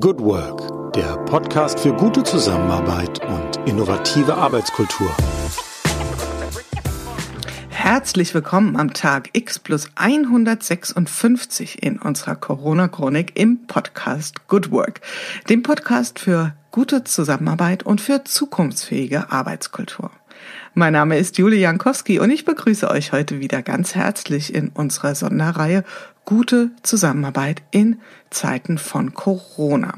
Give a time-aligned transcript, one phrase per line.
[0.00, 5.14] Good Work, der Podcast für gute Zusammenarbeit und innovative Arbeitskultur.
[7.68, 15.02] Herzlich willkommen am Tag X plus 156 in unserer Corona-Chronik im Podcast Good Work,
[15.50, 20.10] dem Podcast für gute Zusammenarbeit und für zukunftsfähige Arbeitskultur.
[20.74, 25.14] Mein Name ist Julie Jankowski und ich begrüße euch heute wieder ganz herzlich in unserer
[25.14, 25.84] Sonderreihe
[26.24, 28.00] Gute Zusammenarbeit in
[28.30, 29.94] Zeiten von Corona.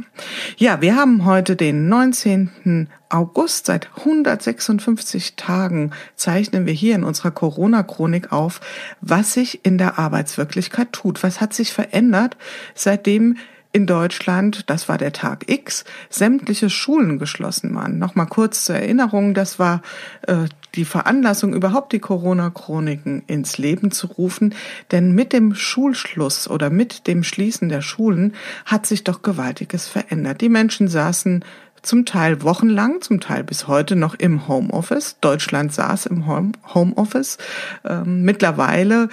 [0.56, 2.88] Ja, wir haben heute den 19.
[3.10, 3.66] August.
[3.66, 8.60] Seit 156 Tagen zeichnen wir hier in unserer Corona-Chronik auf,
[9.02, 11.22] was sich in der Arbeitswirklichkeit tut.
[11.22, 12.38] Was hat sich verändert,
[12.74, 13.36] seitdem
[13.74, 17.98] in Deutschland, das war der Tag X, sämtliche Schulen geschlossen waren.
[17.98, 19.82] Nochmal kurz zur Erinnerung, das war
[20.28, 20.44] äh,
[20.76, 24.54] die Veranlassung, überhaupt die Corona-Chroniken ins Leben zu rufen.
[24.92, 28.34] Denn mit dem Schulschluss oder mit dem Schließen der Schulen
[28.64, 30.40] hat sich doch Gewaltiges verändert.
[30.40, 31.44] Die Menschen saßen
[31.82, 35.16] zum Teil wochenlang, zum Teil bis heute noch im Homeoffice.
[35.20, 37.38] Deutschland saß im Homeoffice.
[37.84, 39.08] Ähm, mittlerweile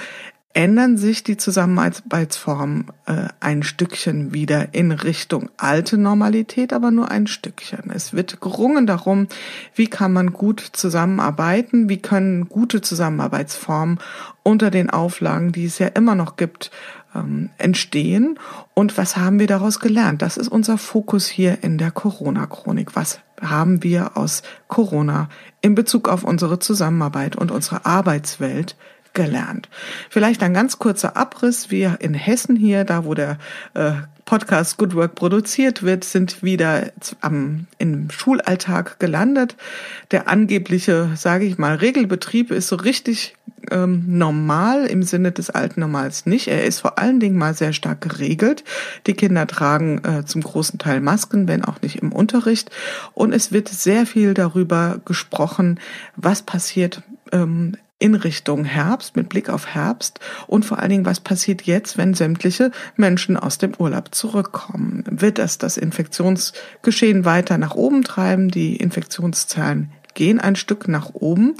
[0.54, 7.28] ändern sich die Zusammenarbeitsformen äh, ein Stückchen wieder in Richtung alte Normalität, aber nur ein
[7.28, 7.92] Stückchen.
[7.94, 9.28] Es wird gerungen darum,
[9.76, 14.00] wie kann man gut zusammenarbeiten, wie können gute Zusammenarbeitsformen
[14.44, 16.72] unter den Auflagen, die es ja immer noch gibt,
[17.16, 18.40] ähm, entstehen
[18.74, 20.22] und was haben wir daraus gelernt?
[20.22, 22.96] Das ist unser Fokus hier in der Corona-Chronik.
[22.96, 25.30] Was haben wir aus Corona
[25.62, 28.76] in Bezug auf unsere Zusammenarbeit und unsere Arbeitswelt
[29.14, 29.70] gelernt.
[30.10, 31.70] Vielleicht ein ganz kurzer Abriss.
[31.70, 33.38] Wir in Hessen hier, da wo der
[33.74, 33.94] äh,
[34.26, 39.58] Podcast Good Work produziert wird, sind wieder am, im Schulalltag gelandet.
[40.12, 43.36] Der angebliche, sage ich mal, Regelbetrieb ist so richtig
[43.70, 46.48] ähm, normal im Sinne des alten Normals nicht.
[46.48, 48.64] Er ist vor allen Dingen mal sehr stark geregelt.
[49.06, 52.72] Die Kinder tragen äh, zum großen Teil Masken, wenn auch nicht im Unterricht.
[53.14, 55.80] Und es wird sehr viel darüber gesprochen,
[56.16, 61.20] was passiert ähm, in Richtung Herbst, mit Blick auf Herbst und vor allen Dingen, was
[61.20, 65.04] passiert jetzt, wenn sämtliche Menschen aus dem Urlaub zurückkommen?
[65.08, 68.50] Wird das das Infektionsgeschehen weiter nach oben treiben?
[68.50, 71.56] Die Infektionszahlen gehen ein Stück nach oben.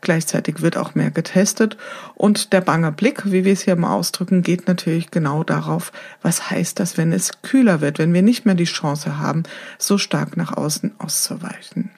[0.00, 1.76] Gleichzeitig wird auch mehr getestet
[2.14, 5.92] und der bange Blick, wie wir es hier mal ausdrücken, geht natürlich genau darauf,
[6.22, 9.44] was heißt das, wenn es kühler wird, wenn wir nicht mehr die Chance haben,
[9.78, 11.90] so stark nach außen auszuweichen.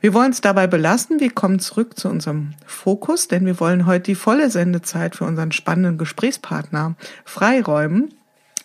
[0.00, 1.20] Wir wollen es dabei belassen.
[1.20, 5.52] Wir kommen zurück zu unserem Fokus, denn wir wollen heute die volle Sendezeit für unseren
[5.52, 6.94] spannenden Gesprächspartner
[7.24, 8.14] freiräumen.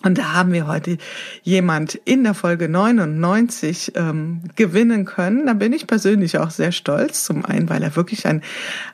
[0.03, 0.97] Und da haben wir heute
[1.44, 5.46] jemand in der Folge 99 ähm, gewinnen können.
[5.46, 7.24] Da bin ich persönlich auch sehr stolz.
[7.24, 8.41] Zum einen, weil er wirklich ein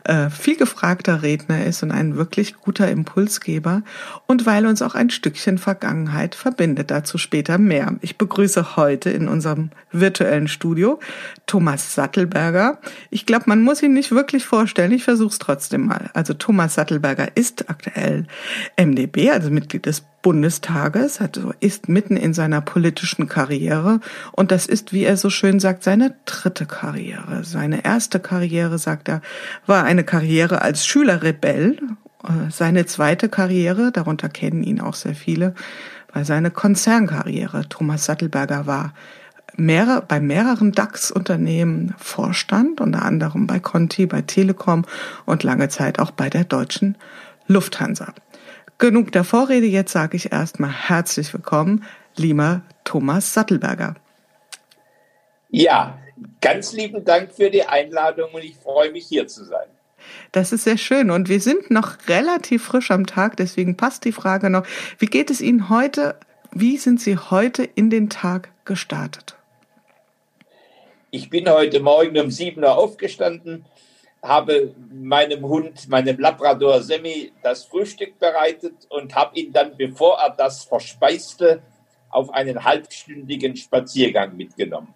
[0.04, 3.82] äh, viel gefragter Redner ist und ein wirklich guter Impulsgeber
[4.28, 6.92] und weil uns auch ein Stückchen Vergangenheit verbindet.
[6.92, 7.96] Dazu später mehr.
[8.02, 11.00] Ich begrüße heute in unserem virtuellen Studio
[11.48, 12.78] Thomas Sattelberger.
[13.10, 14.92] Ich glaube, man muss ihn nicht wirklich vorstellen.
[14.92, 16.12] Ich versuche es trotzdem mal.
[16.14, 18.28] Also Thomas Sattelberger ist aktuell
[18.78, 24.00] MDB, also Mitglied des Bundestages, also ist mitten in seiner politischen Karriere
[24.32, 27.44] und das ist, wie er so schön sagt, seine dritte Karriere.
[27.44, 29.22] Seine erste Karriere, sagt er,
[29.66, 31.78] war eine Karriere als Schülerrebell.
[32.24, 35.54] Äh, seine zweite Karriere, darunter kennen ihn auch sehr viele,
[36.14, 37.70] war seine Konzernkarriere.
[37.70, 38.94] Thomas Sattelberger war
[39.56, 44.86] mehrere, bei mehreren DAX-Unternehmen Vorstand, unter anderem bei Conti, bei Telekom
[45.26, 46.98] und lange Zeit auch bei der deutschen
[47.48, 48.14] Lufthansa.
[48.80, 51.84] Genug der Vorrede, jetzt sage ich erstmal herzlich willkommen,
[52.16, 53.96] lieber Thomas Sattelberger.
[55.50, 56.00] Ja,
[56.40, 59.68] ganz lieben Dank für die Einladung und ich freue mich hier zu sein.
[60.32, 64.14] Das ist sehr schön und wir sind noch relativ frisch am Tag, deswegen passt die
[64.14, 64.66] Frage noch.
[64.98, 66.16] Wie geht es Ihnen heute?
[66.54, 69.36] Wie sind Sie heute in den Tag gestartet?
[71.12, 73.66] Ich bin heute Morgen um 7 Uhr aufgestanden,
[74.22, 80.32] habe meinem Hund, meinem Labrador Semi, das Frühstück bereitet und habe ihn dann, bevor er
[80.32, 81.62] das verspeiste,
[82.10, 84.94] auf einen halbstündigen Spaziergang mitgenommen.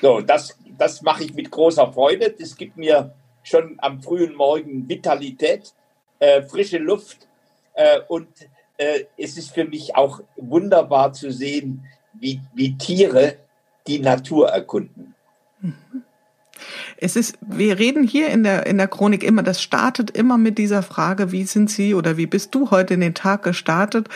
[0.00, 2.30] So, das, das mache ich mit großer Freude.
[2.30, 5.72] Das gibt mir schon am frühen Morgen Vitalität,
[6.18, 7.28] äh, frische Luft
[7.74, 8.28] äh, und
[8.76, 11.84] äh, es ist für mich auch wunderbar zu sehen,
[12.14, 13.36] wie, wie Tiere
[13.86, 15.14] die Natur erkunden.
[15.60, 16.03] Mhm.
[16.96, 20.58] Es ist, wir reden hier in der, in der Chronik immer, das startet immer mit
[20.58, 24.08] dieser Frage, wie sind Sie oder wie bist du heute in den Tag gestartet?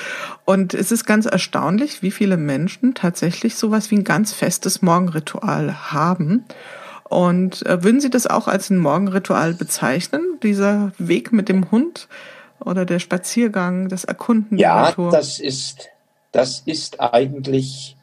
[0.44, 5.92] Und es ist ganz erstaunlich, wie viele Menschen tatsächlich sowas wie ein ganz festes Morgenritual
[5.92, 6.44] haben.
[7.08, 12.08] Und äh, würden Sie das auch als ein Morgenritual bezeichnen, dieser Weg mit dem Hund
[12.60, 15.04] oder der Spaziergang, das Erkunden ja, der Natur?
[15.06, 15.88] Ja, das ist,
[16.32, 17.96] das ist eigentlich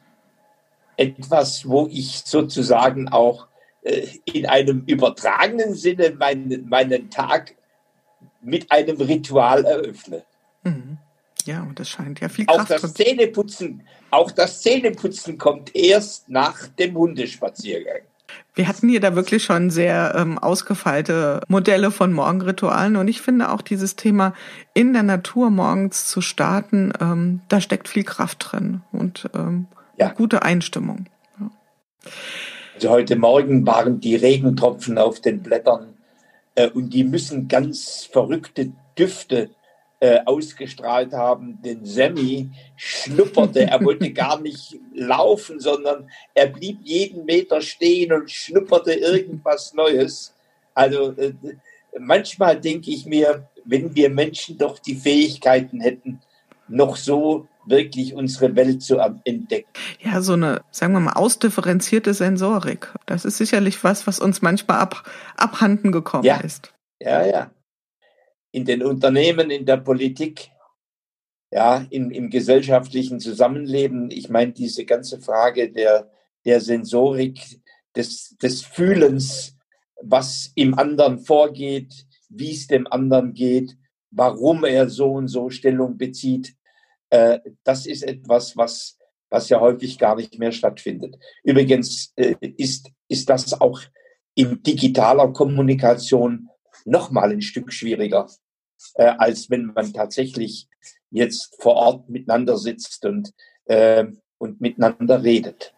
[0.96, 3.46] etwas, wo ich sozusagen auch
[4.24, 7.54] in einem übertragenen Sinne meinen, meinen Tag
[8.42, 10.24] mit einem Ritual eröffne.
[10.64, 10.98] Mhm.
[11.44, 12.72] Ja, und das scheint ja viel Kraft.
[12.72, 18.02] Auch das Zähneputzen, auch das Zähneputzen kommt erst nach dem Hundespaziergang.
[18.54, 23.50] Wir hatten hier da wirklich schon sehr ähm, ausgefeilte Modelle von Morgenritualen und ich finde
[23.50, 24.34] auch dieses Thema
[24.74, 29.68] in der Natur morgens zu starten, ähm, da steckt viel Kraft drin und ähm,
[29.98, 30.08] ja.
[30.08, 31.06] gute Einstimmung.
[31.38, 31.50] Ja.
[32.76, 35.94] Also heute Morgen waren die Regentropfen auf den Blättern
[36.56, 39.48] äh, und die müssen ganz verrückte Düfte
[39.98, 41.58] äh, ausgestrahlt haben.
[41.62, 48.30] Den Sammy schnupperte, er wollte gar nicht laufen, sondern er blieb jeden Meter stehen und
[48.30, 50.34] schnupperte irgendwas Neues.
[50.74, 51.32] Also äh,
[51.98, 56.20] manchmal denke ich mir, wenn wir Menschen doch die Fähigkeiten hätten,
[56.68, 59.68] noch so wirklich unsere Welt zu entdecken.
[60.00, 62.92] Ja, so eine, sagen wir mal, ausdifferenzierte Sensorik.
[63.06, 66.38] Das ist sicherlich was, was uns manchmal ab, abhanden gekommen ja.
[66.38, 66.72] ist.
[67.00, 67.50] Ja, ja
[68.56, 70.48] in den Unternehmen, in der Politik,
[71.52, 74.10] ja, im, im gesellschaftlichen Zusammenleben.
[74.10, 76.10] Ich meine, diese ganze Frage der,
[76.46, 77.38] der Sensorik,
[77.94, 79.58] des, des Fühlens,
[80.02, 83.76] was im anderen vorgeht, wie es dem anderen geht,
[84.10, 86.54] warum er so und so Stellung bezieht,
[87.10, 88.98] äh, das ist etwas, was,
[89.30, 91.16] was ja häufig gar nicht mehr stattfindet.
[91.44, 93.80] Übrigens äh, ist, ist das auch
[94.34, 96.48] in digitaler Kommunikation
[96.84, 98.28] noch mal ein Stück schwieriger
[98.94, 100.68] äh, als wenn man tatsächlich
[101.10, 103.32] jetzt vor Ort miteinander sitzt und,
[103.66, 104.06] äh,
[104.38, 105.72] und miteinander redet.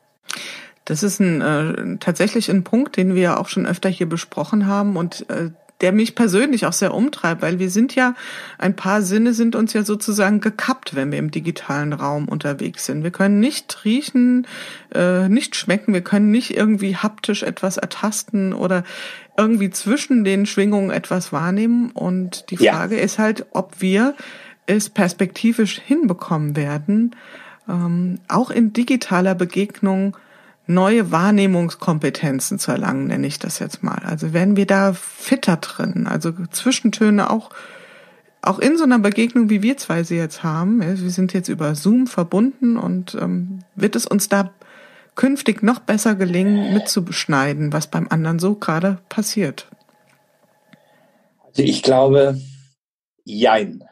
[0.85, 4.97] Das ist ein, äh, tatsächlich ein Punkt, den wir auch schon öfter hier besprochen haben
[4.97, 8.15] und äh, der mich persönlich auch sehr umtreibt, weil wir sind ja,
[8.59, 13.05] ein paar Sinne sind uns ja sozusagen gekappt, wenn wir im digitalen Raum unterwegs sind.
[13.05, 14.47] Wir können nicht riechen,
[14.93, 18.83] äh, nicht schmecken, wir können nicht irgendwie haptisch etwas ertasten oder
[19.37, 21.91] irgendwie zwischen den Schwingungen etwas wahrnehmen.
[21.93, 23.03] Und die Frage ja.
[23.03, 24.15] ist halt, ob wir
[24.67, 27.15] es perspektivisch hinbekommen werden,
[27.69, 30.17] ähm, auch in digitaler Begegnung
[30.69, 34.03] neue Wahrnehmungskompetenzen zu erlangen, nenne ich das jetzt mal.
[34.05, 37.50] Also werden wir da fitter drin, also Zwischentöne auch
[38.41, 41.75] auch in so einer Begegnung, wie wir zwei sie jetzt haben, wir sind jetzt über
[41.75, 44.53] Zoom verbunden und ähm, wird es uns da
[45.17, 49.69] künftig noch besser gelingen, mitzubeschneiden, was beim anderen so gerade passiert?
[51.44, 52.41] Also ich glaube,
[53.25, 53.82] jein.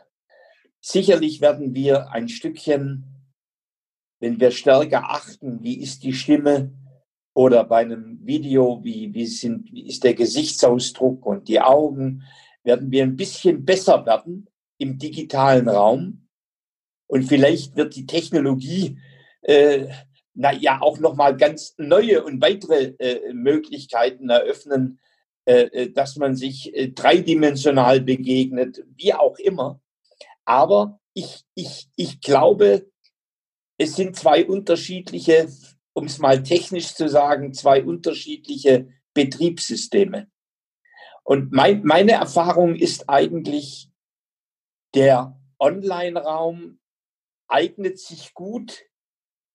[0.81, 3.16] Sicherlich werden wir ein Stückchen
[4.21, 6.73] wenn wir stärker achten, wie ist die Stimme
[7.35, 12.23] oder bei einem Video, wie, wie, sind, wie ist der Gesichtsausdruck und die Augen,
[12.65, 14.49] werden wir ein bisschen besser werden
[14.79, 16.29] im digitalen Raum.
[17.07, 18.99] Und vielleicht wird die Technologie
[19.43, 19.87] äh,
[20.37, 25.01] na ja auch noch mal ganz neue und weitere äh, Möglichkeiten eröffnen,
[25.47, 29.81] äh, äh dass man sich äh, dreidimensional begegnet, wie auch immer.
[30.45, 32.87] Aber ich, ich, ich glaube,
[33.79, 35.49] es sind zwei unterschiedliche,
[35.93, 40.31] um es mal technisch zu sagen, zwei unterschiedliche Betriebssysteme.
[41.25, 43.91] Und mein, meine Erfahrung ist eigentlich,
[44.95, 46.79] der Online-Raum
[47.49, 48.85] eignet sich gut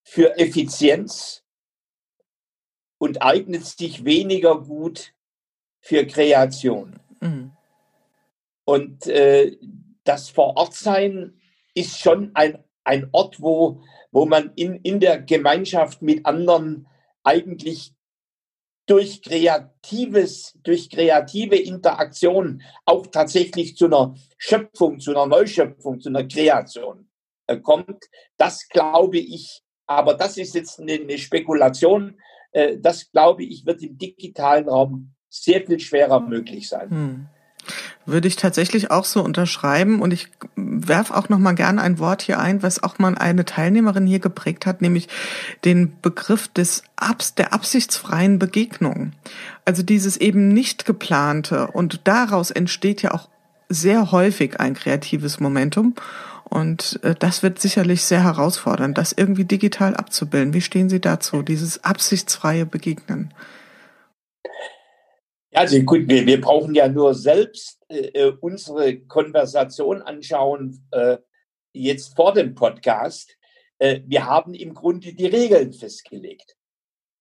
[0.04, 1.44] für Effizienz
[2.98, 5.14] und eignet sich weniger gut
[5.80, 7.00] für Kreation.
[7.20, 7.52] Mhm.
[8.66, 9.58] Und äh,
[10.04, 11.40] das Vorortsein
[11.74, 16.88] ist schon ein, ein Ort, wo wo man in, in der Gemeinschaft mit anderen
[17.24, 17.94] eigentlich
[18.88, 26.28] durch kreatives, durch kreative Interaktion auch tatsächlich zu einer Schöpfung, zu einer Neuschöpfung, zu einer
[26.28, 27.10] Kreation
[27.48, 28.06] äh, kommt.
[28.38, 32.20] Das glaube ich, aber das ist jetzt eine, eine Spekulation.
[32.52, 36.90] Äh, das glaube ich, wird im digitalen Raum sehr viel schwerer möglich sein.
[36.90, 37.30] Hm.
[38.06, 42.22] Würde ich tatsächlich auch so unterschreiben und ich werf auch noch mal gerne ein Wort
[42.22, 45.08] hier ein, was auch mal eine Teilnehmerin hier geprägt hat, nämlich
[45.66, 49.14] den Begriff des Abs der absichtsfreien Begegnung.
[49.66, 53.30] Also dieses eben nicht geplante und daraus entsteht ja auch
[53.70, 55.96] sehr häufig ein kreatives Momentum
[56.52, 60.54] und äh, das wird sicherlich sehr herausfordernd, das irgendwie digital abzubilden.
[60.54, 63.34] Wie stehen Sie dazu, dieses absichtsfreie Begegnen?
[65.54, 71.18] Also gut, wir, wir brauchen ja nur selbst äh, äh, unsere Konversation anschauen, äh,
[71.74, 73.38] jetzt vor dem Podcast.
[73.78, 76.56] Äh, wir haben im Grunde die Regeln festgelegt.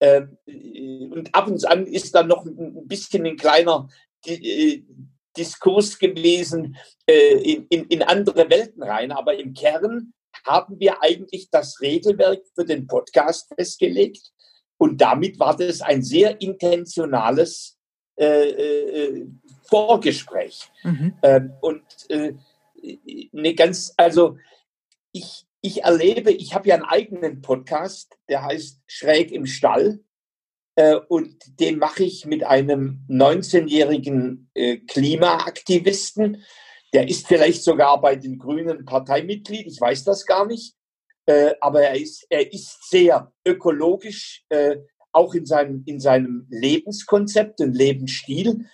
[0.01, 3.89] Ähm, äh, und ab und an ist dann noch ein bisschen ein kleiner
[4.25, 4.83] äh,
[5.37, 9.13] Diskurs gewesen in, in, in andere Welten rein.
[9.13, 10.13] Aber im Kern
[10.45, 14.33] haben wir eigentlich das Regelwerk für den Podcast festgelegt.
[14.77, 17.80] Und damit war das ein sehr intentionales
[18.21, 19.27] äh, äh,
[19.65, 20.71] Vorgespräch.
[20.83, 21.15] Mhm.
[21.23, 22.35] Ähm, und äh,
[23.35, 24.37] eine ganz, also
[25.13, 30.01] ich, ich erlebe, ich habe ja einen eigenen Podcast, der heißt Schräg im Stall.
[30.75, 36.45] Äh, und den mache ich mit einem 19-jährigen äh, Klimaaktivisten.
[36.93, 40.75] Der ist vielleicht sogar bei den Grünen Parteimitglied, ich weiß das gar nicht.
[41.27, 44.45] Äh, aber er ist, er ist sehr ökologisch,
[45.13, 48.67] auch in seinem, in seinem Lebenskonzept und Lebensstil.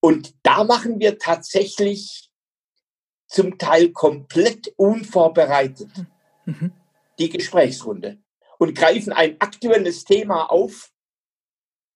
[0.00, 2.30] Und da machen wir tatsächlich
[3.28, 5.88] zum Teil komplett unvorbereitet
[6.44, 6.72] mhm.
[7.18, 8.18] die Gesprächsrunde
[8.58, 10.90] und greifen ein aktuelles Thema auf,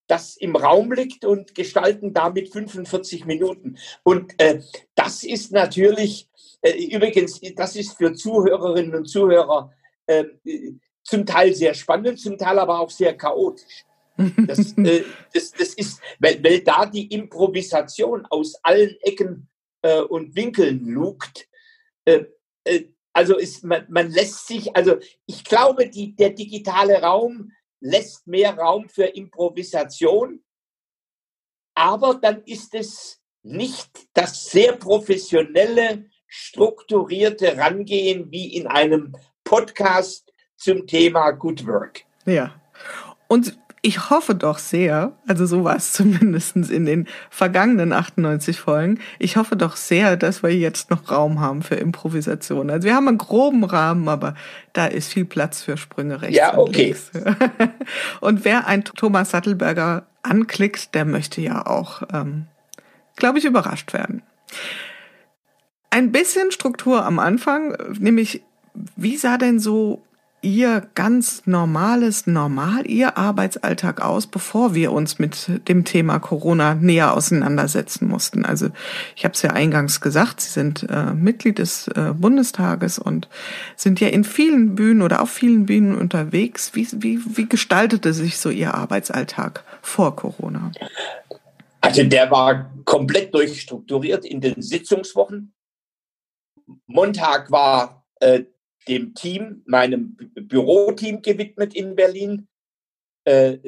[0.08, 3.78] das im Raum liegt und gestalten damit 45 Minuten.
[4.02, 4.62] Und äh,
[4.94, 6.28] das ist natürlich,
[6.62, 9.72] äh, übrigens, das ist für Zuhörerinnen und Zuhörer
[10.06, 10.24] äh,
[11.04, 13.84] zum Teil sehr spannend, zum Teil aber auch sehr chaotisch.
[14.46, 19.48] Das, äh, das, das ist, weil, weil da die Improvisation aus allen Ecken
[19.82, 21.48] äh, und Winkeln lugt.
[22.04, 22.24] Äh,
[22.64, 24.96] äh, also ist, man, man lässt sich, also
[25.26, 30.42] ich glaube, die, der digitale Raum lässt mehr Raum für Improvisation,
[31.74, 40.86] aber dann ist es nicht das sehr professionelle, strukturierte Rangehen wie in einem Podcast zum
[40.86, 42.04] Thema Good Work.
[42.26, 42.60] Ja.
[43.28, 48.98] Und ich hoffe doch sehr, also so war es zumindest in den vergangenen 98 Folgen,
[49.18, 52.70] ich hoffe doch sehr, dass wir jetzt noch Raum haben für Improvisation.
[52.70, 54.34] Also wir haben einen groben Rahmen, aber
[54.72, 56.60] da ist viel Platz für Sprünge rechts ja, okay.
[56.60, 57.10] und links.
[58.20, 62.46] und wer ein Thomas Sattelberger anklickt, der möchte ja auch, ähm,
[63.16, 64.22] glaube ich, überrascht werden.
[65.90, 68.42] Ein bisschen Struktur am Anfang, nämlich
[68.96, 70.02] wie sah denn so
[70.40, 77.12] Ihr ganz normales, normal, Ihr Arbeitsalltag aus, bevor wir uns mit dem Thema Corona näher
[77.14, 78.44] auseinandersetzen mussten?
[78.44, 78.68] Also
[79.16, 83.28] ich habe es ja eingangs gesagt, Sie sind äh, Mitglied des äh, Bundestages und
[83.74, 86.70] sind ja in vielen Bühnen oder auf vielen Bühnen unterwegs.
[86.74, 90.70] Wie, wie, wie gestaltete sich so Ihr Arbeitsalltag vor Corona?
[91.80, 95.52] Also der war komplett durchstrukturiert in den Sitzungswochen.
[96.86, 98.44] Montag war äh,
[98.88, 102.48] dem Team, meinem Büroteam gewidmet in Berlin.
[103.24, 103.58] Äh,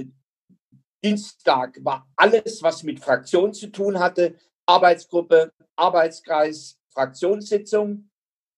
[1.02, 4.34] Dienstag war alles, was mit Fraktion zu tun hatte,
[4.66, 8.10] Arbeitsgruppe, Arbeitskreis, Fraktionssitzung.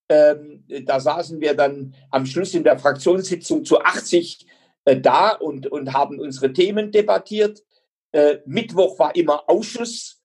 [0.08, 4.46] Ähm, da saßen wir dann am Schluss in der Fraktionssitzung zu 80
[4.84, 7.62] äh, da und, und haben unsere Themen debattiert.
[8.12, 10.20] Äh, Mittwoch war immer Ausschuss.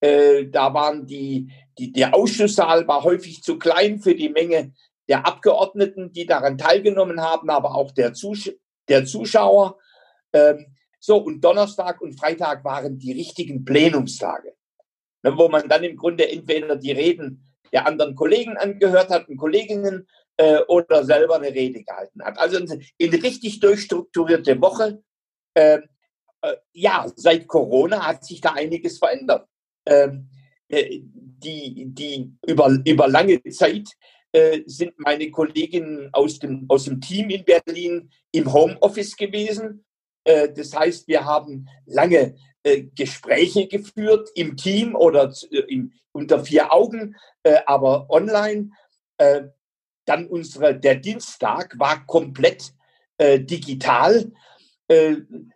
[0.00, 4.72] Äh, da waren die, die, der Ausschusssaal war häufig zu klein für die Menge
[5.10, 8.48] der Abgeordneten, die daran teilgenommen haben, aber auch der, Zus
[8.88, 9.76] der Zuschauer.
[10.32, 14.54] Ähm, so, und Donnerstag und Freitag waren die richtigen Plenumstage,
[15.24, 19.36] ne, wo man dann im Grunde entweder die Reden der anderen Kollegen angehört hat und
[19.36, 22.38] Kolleginnen äh, oder selber eine Rede gehalten hat.
[22.38, 25.02] Also eine, richtig durchstrukturierte Woche.
[25.56, 25.88] Ähm,
[26.42, 29.48] äh, ja, seit Corona hat sich da einiges verändert.
[29.86, 30.28] Ähm,
[30.68, 33.88] äh, die, die über, über lange Zeit
[34.32, 39.84] äh, sind meine Kolleginnen aus dem, aus dem Team in Berlin im Homeoffice gewesen.
[40.24, 46.44] Äh, das heißt, wir haben lange äh, Gespräche geführt im Team oder äh, in, unter
[46.44, 48.70] vier Augen, äh, aber online.
[50.06, 52.72] dann unsere, der Dienstag war komplett
[53.20, 54.32] digital.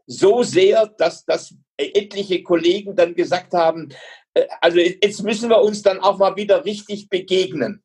[0.07, 3.89] so sehr, dass, dass etliche Kollegen dann gesagt haben,
[4.61, 7.83] also jetzt müssen wir uns dann auch mal wieder richtig begegnen.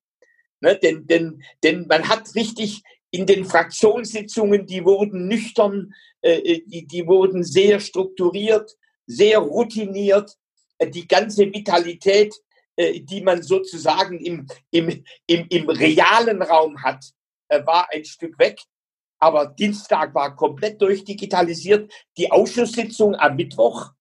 [0.61, 0.77] Ne?
[0.77, 6.85] Denn, denn, denn man hat richtig in den Fraktionssitzungen, die wurden nüchtern, äh, äh, die,
[6.85, 8.75] die wurden sehr strukturiert,
[9.07, 10.35] sehr routiniert.
[10.77, 12.35] Äh, die ganze Vitalität,
[12.75, 17.03] äh, die man sozusagen im, im, im, im realen Raum hat,
[17.47, 18.59] äh, war ein Stück weg.
[19.21, 21.91] Aber Dienstag war komplett durchdigitalisiert.
[22.17, 23.91] Die Ausschusssitzung am Mittwoch,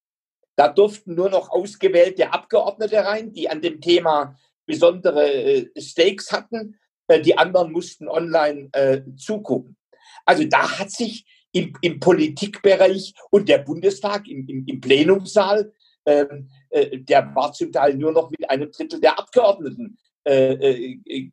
[0.54, 4.36] da durften nur noch ausgewählte Abgeordnete rein, die an dem Thema
[4.68, 6.78] besondere äh, Stakes hatten.
[7.08, 9.76] Äh, die anderen mussten online äh, zugucken.
[10.25, 15.72] Also da hat sich im, im Politikbereich und der Bundestag im, im, im Plenumsaal,
[16.06, 19.98] ähm, äh, der war zum Teil nur noch mit einem Drittel der Abgeordneten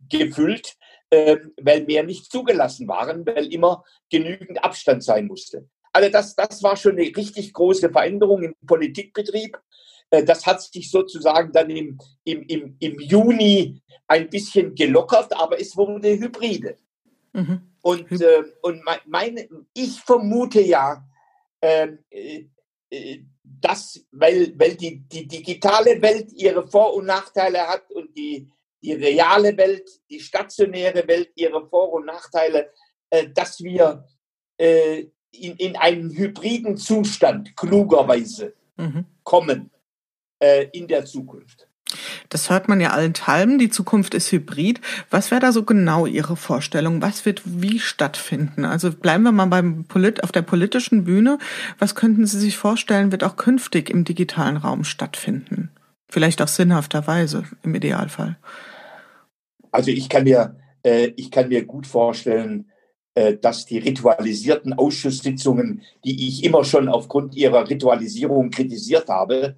[0.10, 0.77] gefüllt,
[1.12, 5.68] ähm, weil mehr nicht zugelassen waren, weil immer genügend Abstand sein musste.
[5.92, 9.58] Also das, das war schon eine richtig große Veränderung im Politikbetrieb.
[10.10, 15.60] Äh, das hat sich sozusagen dann im, im, im, im Juni ein bisschen gelockert, aber
[15.60, 16.78] es wurde hybride.
[17.34, 17.62] Mhm.
[17.82, 21.04] Und, äh, und meine, ich vermute ja,
[21.62, 22.46] ähm, äh,
[22.90, 28.52] äh, dass, weil, weil die, die digitale Welt ihre Vor- und Nachteile hat und die,
[28.82, 32.72] die reale Welt, die stationäre Welt ihre Vor- und Nachteile,
[33.10, 34.06] äh, dass wir
[34.58, 39.06] äh, in, in einen hybriden Zustand klugerweise mhm.
[39.24, 39.72] kommen
[40.39, 41.68] äh, in der Zukunft.
[42.30, 43.60] Das hört man ja allenthalben.
[43.60, 44.82] Die Zukunft ist hybrid.
[45.10, 47.01] Was wäre da so genau Ihre Vorstellung?
[47.01, 48.65] Was wird wie stattfinden?
[48.65, 51.38] Also bleiben wir mal beim Polit auf der politischen Bühne.
[51.80, 55.70] Was könnten Sie sich vorstellen, wird auch künftig im digitalen Raum stattfinden?
[56.10, 58.38] Vielleicht auch sinnhafterweise im Idealfall.
[59.72, 62.72] Also ich kann mir, äh, ich kann mir gut vorstellen,
[63.13, 69.56] äh, dass die ritualisierten Ausschusssitzungen, die ich immer schon aufgrund ihrer Ritualisierung kritisiert habe,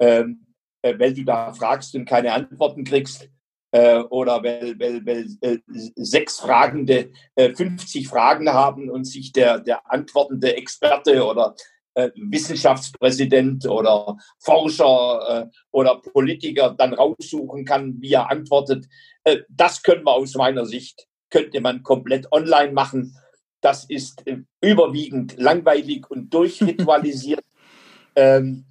[0.00, 0.46] ähm,
[0.82, 3.28] äh, weil du da fragst und keine Antworten kriegst,
[3.72, 5.58] äh, oder weil, weil, weil äh,
[5.94, 11.54] sechs Fragende äh, 50 Fragen haben und sich der, der antwortende Experte oder
[11.94, 18.86] äh, Wissenschaftspräsident oder Forscher äh, oder Politiker dann raussuchen kann, wie er antwortet.
[19.24, 23.16] Äh, das können wir aus meiner Sicht, könnte man komplett online machen.
[23.60, 27.44] Das ist äh, überwiegend langweilig und durchritualisiert.
[28.16, 28.64] ähm,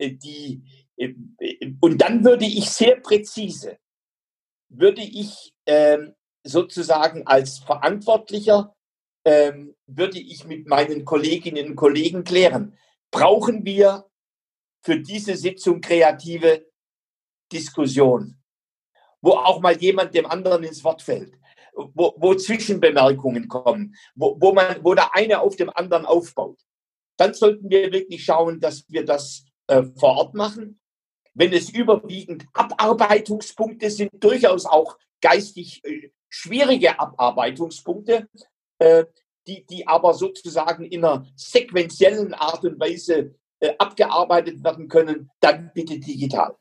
[0.00, 0.62] die,
[1.80, 3.78] und dann würde ich sehr präzise,
[4.68, 6.14] würde ich ähm,
[6.44, 8.74] sozusagen als Verantwortlicher,
[9.24, 12.76] ähm, würde ich mit meinen Kolleginnen und Kollegen klären,
[13.10, 14.06] brauchen wir
[14.82, 16.66] für diese Sitzung kreative
[17.52, 18.38] Diskussion,
[19.20, 21.34] wo auch mal jemand dem anderen ins Wort fällt,
[21.74, 26.58] wo, wo Zwischenbemerkungen kommen, wo, wo, man, wo der eine auf dem anderen aufbaut.
[27.18, 30.80] Dann sollten wir wirklich schauen, dass wir das äh, vor Ort machen
[31.34, 38.28] wenn es überwiegend Abarbeitungspunkte sind, durchaus auch geistig äh, schwierige Abarbeitungspunkte,
[38.78, 39.04] äh,
[39.46, 45.70] die, die aber sozusagen in einer sequentiellen Art und Weise äh, abgearbeitet werden können, dann
[45.74, 46.56] bitte digital.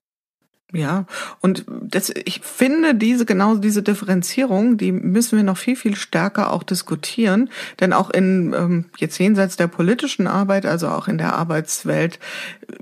[0.71, 1.05] Ja,
[1.41, 6.53] und das, ich finde diese, genau diese Differenzierung, die müssen wir noch viel, viel stärker
[6.53, 7.49] auch diskutieren.
[7.79, 12.19] Denn auch in, ähm, jetzt jenseits der politischen Arbeit, also auch in der Arbeitswelt,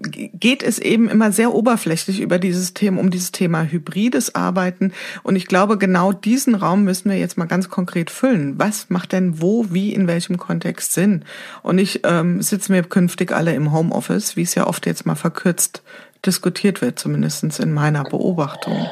[0.02, 4.92] geht es eben immer sehr oberflächlich über dieses Thema, um dieses Thema hybrides Arbeiten.
[5.24, 8.60] Und ich glaube, genau diesen Raum müssen wir jetzt mal ganz konkret füllen.
[8.60, 11.24] Was macht denn wo, wie, in welchem Kontext Sinn?
[11.64, 15.16] Und ich ähm, sitzen wir künftig alle im Homeoffice, wie es ja oft jetzt mal
[15.16, 15.84] verkürzt
[16.26, 18.88] diskutiert wird, zumindest in meiner Beobachtung.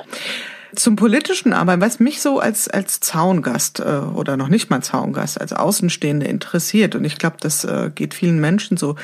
[0.76, 5.40] Zum politischen aber, was mich so als, als Zaungast äh, oder noch nicht mal Zaungast,
[5.40, 8.96] als Außenstehende interessiert, und ich glaube, das äh, geht vielen Menschen so,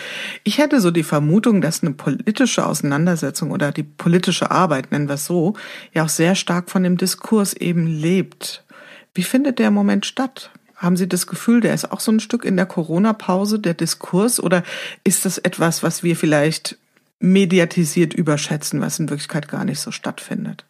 [0.44, 5.16] ich hätte so die Vermutung, dass eine politische Auseinandersetzung oder die politische Arbeit, nennen wir
[5.16, 5.54] es so,
[5.94, 8.66] ja auch sehr stark von dem Diskurs eben lebt.
[9.14, 10.52] Wie findet der Moment statt?
[10.76, 14.42] Haben Sie das Gefühl, der ist auch so ein Stück in der Corona-Pause, der Diskurs,
[14.42, 14.64] oder
[15.04, 16.78] ist das etwas, was wir vielleicht
[17.22, 20.66] mediatisiert überschätzen, was in Wirklichkeit gar nicht so stattfindet?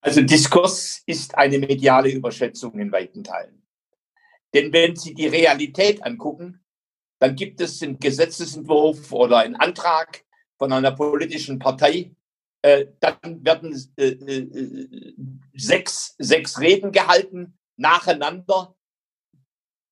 [0.00, 3.66] Also Diskurs ist eine mediale Überschätzung in weiten Teilen.
[4.54, 6.64] Denn wenn Sie die Realität angucken,
[7.18, 10.24] dann gibt es einen Gesetzesentwurf oder einen Antrag
[10.58, 12.14] von einer politischen Partei,
[12.62, 15.14] äh, dann werden äh, äh,
[15.54, 18.75] sechs, sechs Reden gehalten nacheinander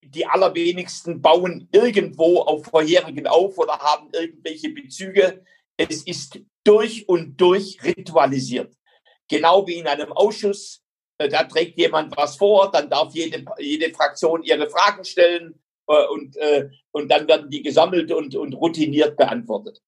[0.06, 5.44] die allerwenigsten bauen irgendwo auf vorherigen auf oder haben irgendwelche Bezüge.
[5.76, 8.74] Es ist durch und durch ritualisiert.
[9.28, 10.82] Genau wie in einem Ausschuss.
[11.18, 16.06] Äh, da trägt jemand was vor, dann darf jede, jede Fraktion ihre Fragen stellen äh,
[16.06, 19.80] und, äh, und dann werden die gesammelt und, und routiniert beantwortet.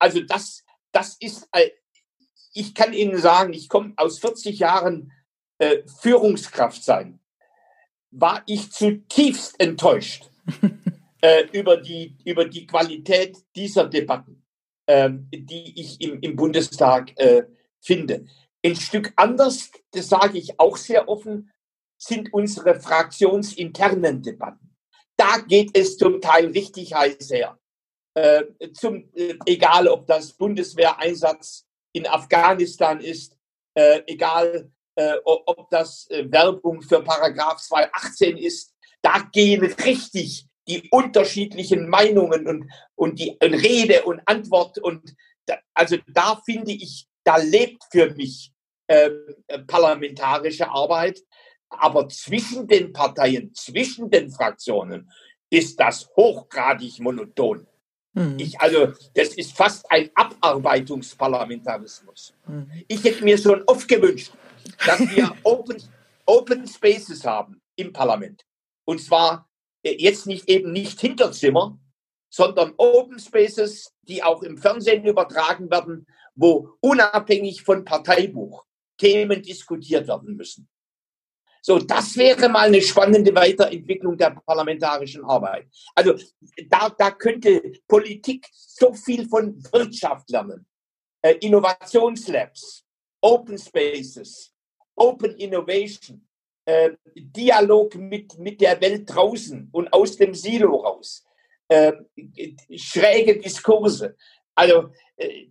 [0.00, 1.48] Also das, das ist,
[2.54, 5.12] ich kann Ihnen sagen, ich komme aus 40 Jahren
[6.00, 7.19] Führungskraft sein
[8.10, 10.30] war ich zutiefst enttäuscht
[11.20, 14.44] äh, über, die, über die Qualität dieser Debatten,
[14.86, 17.44] äh, die ich im, im Bundestag äh,
[17.80, 18.26] finde.
[18.64, 21.50] Ein Stück anders, das sage ich auch sehr offen,
[21.98, 24.74] sind unsere fraktionsinternen Debatten.
[25.16, 27.58] Da geht es zum Teil richtig heiß her.
[28.14, 33.36] Äh, zum, äh, egal, ob das Bundeswehreinsatz in Afghanistan ist,
[33.74, 40.88] äh, egal, äh, ob das äh, Werbung für Paragraph 218 ist, da gehen richtig die
[40.90, 45.14] unterschiedlichen Meinungen und, und die und Rede und Antwort und
[45.46, 48.52] da, also da finde ich, da lebt für mich
[48.86, 49.10] äh,
[49.66, 51.20] parlamentarische Arbeit,
[51.68, 55.10] aber zwischen den Parteien, zwischen den Fraktionen
[55.50, 57.66] ist das hochgradig monoton.
[58.12, 58.38] Mhm.
[58.38, 62.34] Ich, also, das ist fast ein Abarbeitungsparlamentarismus.
[62.46, 62.70] Mhm.
[62.88, 64.32] Ich hätte mir schon oft gewünscht,
[64.86, 65.82] dass wir Open,
[66.26, 68.44] Open Spaces haben im Parlament.
[68.84, 69.48] Und zwar
[69.82, 71.78] äh, jetzt nicht eben nicht Hinterzimmer,
[72.30, 78.64] sondern Open Spaces, die auch im Fernsehen übertragen werden, wo unabhängig von Parteibuch
[78.96, 80.68] Themen diskutiert werden müssen.
[81.62, 85.68] So, das wäre mal eine spannende Weiterentwicklung der parlamentarischen Arbeit.
[85.94, 86.14] Also
[86.68, 90.66] da, da könnte Politik so viel von Wirtschaft lernen.
[91.22, 92.86] Äh, Innovationslabs,
[93.20, 94.52] Open Spaces,
[94.94, 96.26] Open Innovation,
[96.64, 101.24] äh, Dialog mit, mit der Welt draußen und aus dem Silo raus,
[101.68, 101.92] äh,
[102.76, 104.16] schräge Diskurse.
[104.54, 105.46] Also äh,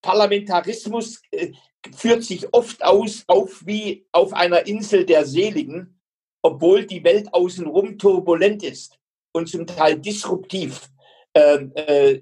[0.00, 1.52] Parlamentarismus äh,
[1.96, 5.98] führt sich oft aus, auf wie auf einer Insel der Seligen,
[6.42, 8.98] obwohl die Welt außenrum turbulent ist
[9.32, 10.90] und zum Teil disruptiv,
[11.34, 12.20] ähm, äh,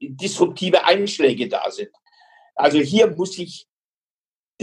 [0.00, 1.90] disruptive Einschläge da sind.
[2.56, 3.66] Also hier muss sich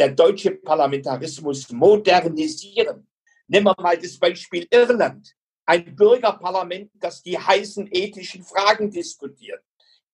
[0.01, 3.07] der deutsche Parlamentarismus modernisieren.
[3.47, 5.31] Nehmen wir mal das Beispiel Irland.
[5.63, 9.61] Ein Bürgerparlament, das die heißen ethischen Fragen diskutiert.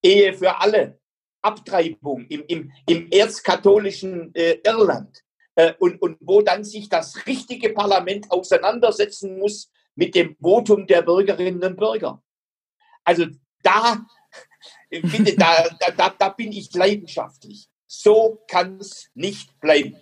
[0.04, 1.00] Ehe für alle,
[1.41, 5.23] Abtreibung im, im, im erzkatholischen äh, Irland
[5.56, 11.02] äh, und, und wo dann sich das richtige Parlament auseinandersetzen muss mit dem Votum der
[11.02, 12.21] Bürgerinnen und Bürger.
[13.06, 13.28] Also
[13.63, 14.06] da,
[14.89, 17.69] bitte, da, da, da bin ich leidenschaftlich.
[17.88, 19.95] So kann es nicht bleiben.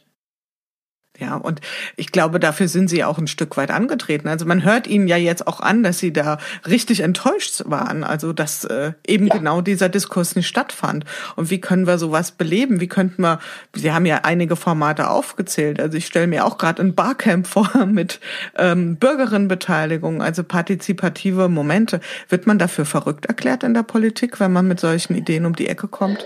[1.20, 1.62] Ja, und
[1.96, 4.28] ich glaube, dafür sind Sie auch ein Stück weit angetreten.
[4.28, 8.04] Also man hört Ihnen ja jetzt auch an, dass Sie da richtig enttäuscht waren.
[8.04, 9.38] Also dass äh, eben ja.
[9.38, 11.06] genau dieser Diskurs nicht stattfand.
[11.36, 12.82] Und wie können wir sowas beleben?
[12.82, 13.40] Wie könnten wir?
[13.74, 15.80] Sie haben ja einige Formate aufgezählt.
[15.80, 18.20] Also ich stelle mir auch gerade ein Barcamp vor mit
[18.58, 22.02] ähm, Bürgerinnenbeteiligung, also partizipative Momente.
[22.28, 25.68] Wird man dafür verrückt erklärt in der Politik, wenn man mit solchen Ideen um die
[25.68, 26.26] Ecke kommt?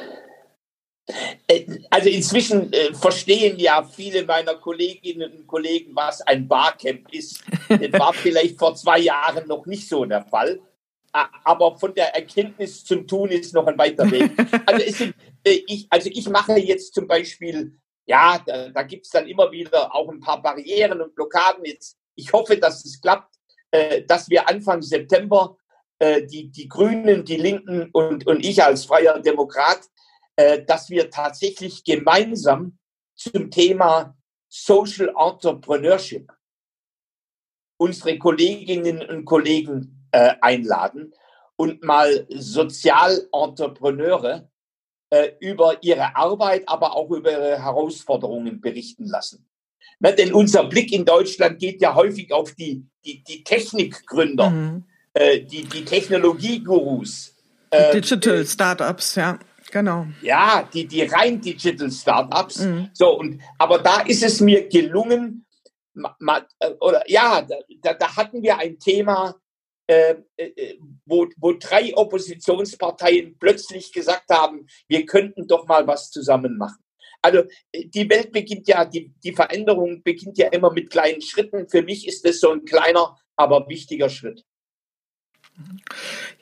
[1.47, 7.43] Äh, also inzwischen äh, verstehen ja viele meiner Kolleginnen und Kollegen, was ein Barcamp ist.
[7.67, 10.59] Das war vielleicht vor zwei Jahren noch nicht so der Fall.
[11.11, 14.31] Aber von der Erkenntnis zum Tun ist noch ein weiter Weg.
[14.67, 19.11] Also, sind, äh, ich, also ich mache jetzt zum Beispiel, ja, da, da gibt es
[19.11, 21.65] dann immer wieder auch ein paar Barrieren und Blockaden.
[21.65, 23.35] Jetzt, ich hoffe, dass es klappt,
[23.71, 25.57] äh, dass wir Anfang September
[25.97, 29.81] äh, die, die Grünen, die Linken und, und ich als freier Demokrat
[30.65, 32.77] dass wir tatsächlich gemeinsam
[33.15, 34.15] zum Thema
[34.47, 36.31] Social Entrepreneurship
[37.79, 41.13] unsere Kolleginnen und Kollegen äh, einladen
[41.55, 44.49] und mal Sozialentrepreneure
[45.09, 49.45] äh, über ihre Arbeit, aber auch über ihre Herausforderungen berichten lassen.
[49.99, 54.83] Na, denn unser Blick in Deutschland geht ja häufig auf die, die, die Technikgründer, mhm.
[55.13, 57.35] äh, die, die Technologiegurus.
[57.71, 59.39] Äh, Digital Startups, ja.
[59.71, 60.07] Genau.
[60.21, 62.59] Ja, die, die rein Digital Startups.
[62.59, 62.89] Mhm.
[62.93, 65.45] So, und, aber da ist es mir gelungen,
[65.95, 67.45] äh, oder ja,
[67.81, 69.35] da, da hatten wir ein Thema,
[69.87, 76.57] äh, äh, wo, wo drei Oppositionsparteien plötzlich gesagt haben, wir könnten doch mal was zusammen
[76.57, 76.83] machen.
[77.21, 81.67] Also die Welt beginnt ja, die, die Veränderung beginnt ja immer mit kleinen Schritten.
[81.67, 84.45] Für mich ist das so ein kleiner, aber wichtiger Schritt.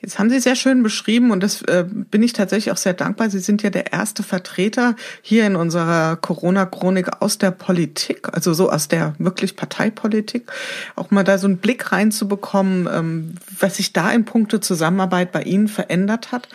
[0.00, 3.30] Jetzt haben Sie sehr schön beschrieben und das äh, bin ich tatsächlich auch sehr dankbar.
[3.30, 8.70] Sie sind ja der erste Vertreter hier in unserer Corona-Chronik aus der Politik, also so
[8.70, 10.52] aus der wirklich Parteipolitik,
[10.94, 15.42] auch mal da so einen Blick reinzubekommen, ähm, was sich da in puncto Zusammenarbeit bei
[15.42, 16.48] Ihnen verändert hat.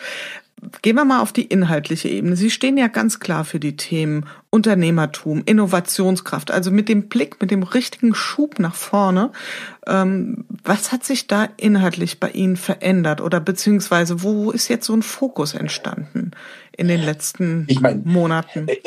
[0.82, 2.36] Gehen wir mal auf die inhaltliche Ebene.
[2.36, 7.50] Sie stehen ja ganz klar für die Themen Unternehmertum, Innovationskraft, also mit dem Blick, mit
[7.50, 9.32] dem richtigen Schub nach vorne.
[9.86, 14.94] Ähm, was hat sich da inhaltlich bei Ihnen verändert oder beziehungsweise wo ist jetzt so
[14.94, 16.30] ein Fokus entstanden
[16.76, 18.68] in den letzten ich mein, Monaten?
[18.68, 18.80] Äh,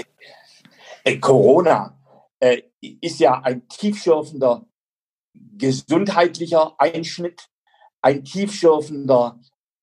[1.03, 1.97] äh, Corona
[2.39, 4.65] äh, ist ja ein tiefschürfender
[5.57, 7.49] gesundheitlicher Einschnitt,
[8.01, 9.39] ein tiefschürfender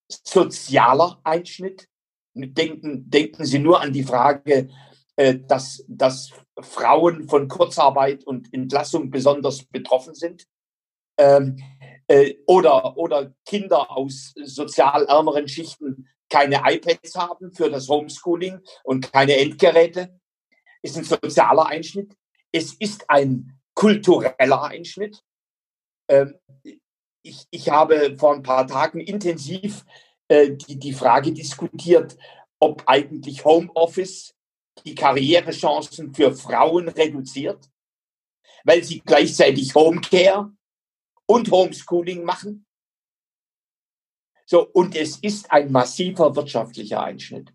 [0.08, 1.88] sozialer Einschnitt.
[2.34, 4.68] Denken, denken Sie nur an die Frage,
[5.16, 10.46] äh, dass, dass Frauen von Kurzarbeit und Entlassung besonders betroffen sind.
[11.16, 11.62] Ähm,
[12.08, 19.12] äh, oder, oder Kinder aus sozial ärmeren Schichten keine iPads haben für das Homeschooling und
[19.12, 20.18] keine Endgeräte.
[20.82, 22.16] Ist ein sozialer Einschnitt.
[22.50, 25.22] Es ist ein kultureller Einschnitt.
[26.08, 26.34] Ähm,
[27.24, 29.84] ich, ich habe vor ein paar Tagen intensiv
[30.28, 32.16] äh, die, die Frage diskutiert,
[32.60, 34.34] ob eigentlich Homeoffice
[34.84, 37.70] die Karrierechancen für Frauen reduziert,
[38.64, 40.52] weil sie gleichzeitig Homecare
[41.26, 42.66] und Homeschooling machen.
[44.46, 47.54] So, und es ist ein massiver wirtschaftlicher Einschnitt.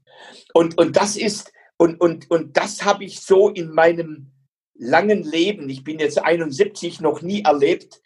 [0.53, 4.31] Und, und das ist, und, und, und das habe ich so in meinem
[4.73, 8.01] langen Leben, ich bin jetzt 71, noch nie erlebt,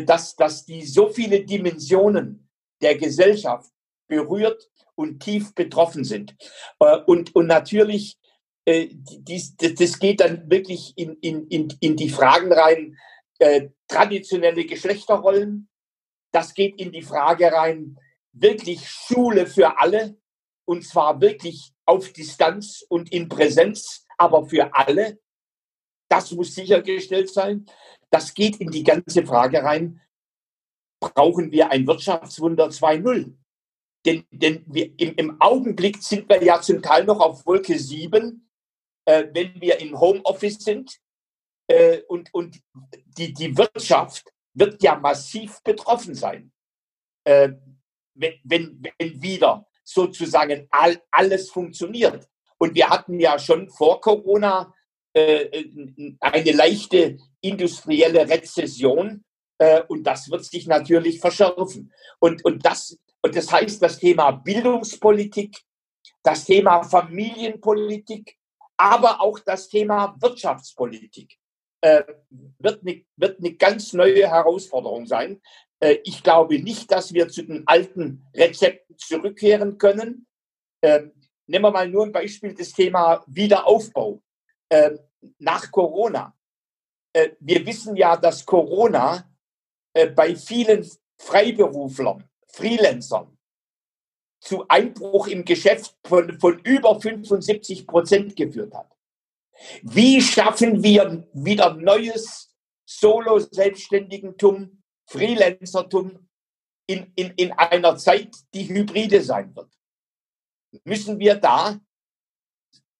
[0.00, 2.48] dass, dass die so viele Dimensionen
[2.80, 3.70] der Gesellschaft
[4.08, 6.36] berührt und tief betroffen sind.
[6.80, 8.18] Äh, und, und natürlich,
[8.64, 12.96] äh, das geht dann wirklich in, in, in, die Fragen rein,
[13.38, 15.68] äh, traditionelle Geschlechterrollen.
[16.32, 17.98] Das geht in die Frage rein,
[18.32, 20.16] wirklich Schule für alle,
[20.64, 25.18] und zwar wirklich auf Distanz und in Präsenz, aber für alle.
[26.08, 27.66] Das muss sichergestellt sein.
[28.12, 30.00] Das geht in die ganze Frage rein,
[31.00, 33.34] brauchen wir ein Wirtschaftswunder 2.0?
[34.04, 38.48] Denn, denn wir, im, im, Augenblick sind wir ja zum Teil noch auf Wolke 7,
[39.06, 41.00] äh, wenn wir im Homeoffice sind.
[41.68, 42.60] Äh, und und
[43.06, 46.52] die, die Wirtschaft wird ja massiv betroffen sein,
[47.24, 47.50] äh,
[48.14, 52.28] wenn, wenn, wenn wieder sozusagen all, alles funktioniert.
[52.58, 54.74] Und wir hatten ja schon vor Corona
[55.14, 59.24] eine leichte industrielle Rezession.
[59.58, 61.92] Äh, und das wird sich natürlich verschärfen.
[62.18, 65.58] Und, und, das, und das heißt, das Thema Bildungspolitik,
[66.22, 68.36] das Thema Familienpolitik,
[68.76, 71.36] aber auch das Thema Wirtschaftspolitik
[71.82, 72.02] äh,
[72.58, 75.40] wird, eine, wird eine ganz neue Herausforderung sein.
[75.80, 80.26] Äh, ich glaube nicht, dass wir zu den alten Rezepten zurückkehren können.
[80.80, 81.08] Äh,
[81.46, 84.22] nehmen wir mal nur ein Beispiel, das Thema Wiederaufbau
[84.72, 84.98] äh,
[85.38, 86.34] nach Corona.
[87.12, 89.30] Äh, wir wissen ja, dass Corona
[89.92, 93.36] äh, bei vielen Freiberuflern, Freelancern
[94.40, 98.90] zu Einbruch im Geschäft von, von über 75 Prozent geführt hat.
[99.82, 102.56] Wie schaffen wir wieder neues
[102.86, 106.28] Solo-Selbstständigentum, Freelancertum
[106.86, 109.70] in, in, in einer Zeit, die hybride sein wird?
[110.84, 111.78] Müssen wir da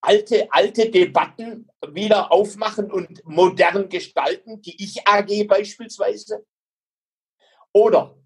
[0.03, 6.45] alte, alte Debatten wieder aufmachen und modern gestalten, die Ich-AG beispielsweise?
[7.73, 8.19] Oder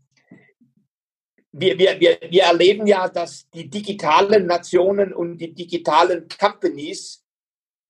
[1.53, 7.25] wir, wir, wir, wir erleben ja, dass die digitalen Nationen und die digitalen Companies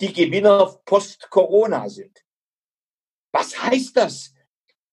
[0.01, 2.23] die Gewinner post-Corona sind.
[3.33, 4.35] Was heißt das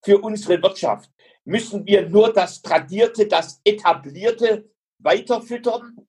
[0.03, 1.11] für unsere Wirtschaft?
[1.43, 6.07] Müssen wir nur das Tradierte, das Etablierte weiterfüttern?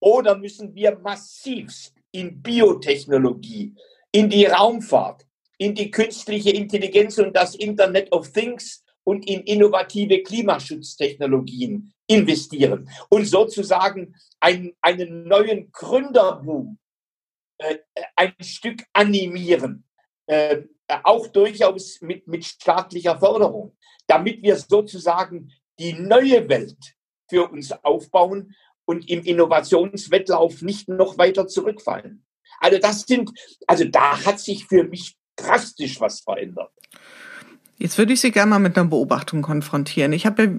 [0.00, 3.74] Oder müssen wir massivst in Biotechnologie,
[4.12, 5.26] in die Raumfahrt,
[5.58, 12.88] in die künstliche Intelligenz und das Internet of Things und in innovative Klimaschutztechnologien investieren.
[13.08, 16.78] Und sozusagen einen, einen neuen Gründerboom
[17.58, 17.78] äh,
[18.16, 19.84] ein Stück animieren,
[20.26, 20.62] äh,
[21.04, 26.94] auch durchaus mit, mit staatlicher Förderung, damit wir sozusagen die neue Welt
[27.28, 32.24] für uns aufbauen und im Innovationswettlauf nicht noch weiter zurückfallen.
[32.60, 33.30] Also das sind,
[33.66, 36.70] also da hat sich für mich drastisch was verändert.
[37.78, 40.12] Jetzt würde ich Sie gerne mal mit einer Beobachtung konfrontieren.
[40.12, 40.50] Ich habe ja,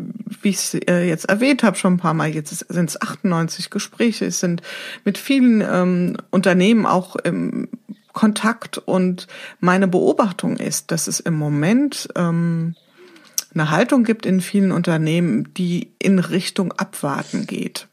[0.42, 3.70] wie ich es äh, jetzt erwähnt habe, schon ein paar Mal, jetzt sind es 98
[3.70, 4.62] Gespräche, es sind
[5.06, 7.70] mit vielen ähm, Unternehmen auch im
[8.12, 9.28] Kontakt und
[9.62, 12.76] meine Beobachtung ist, dass es im Moment ähm,
[13.54, 17.88] eine Haltung gibt in vielen Unternehmen, die in Richtung Abwarten geht.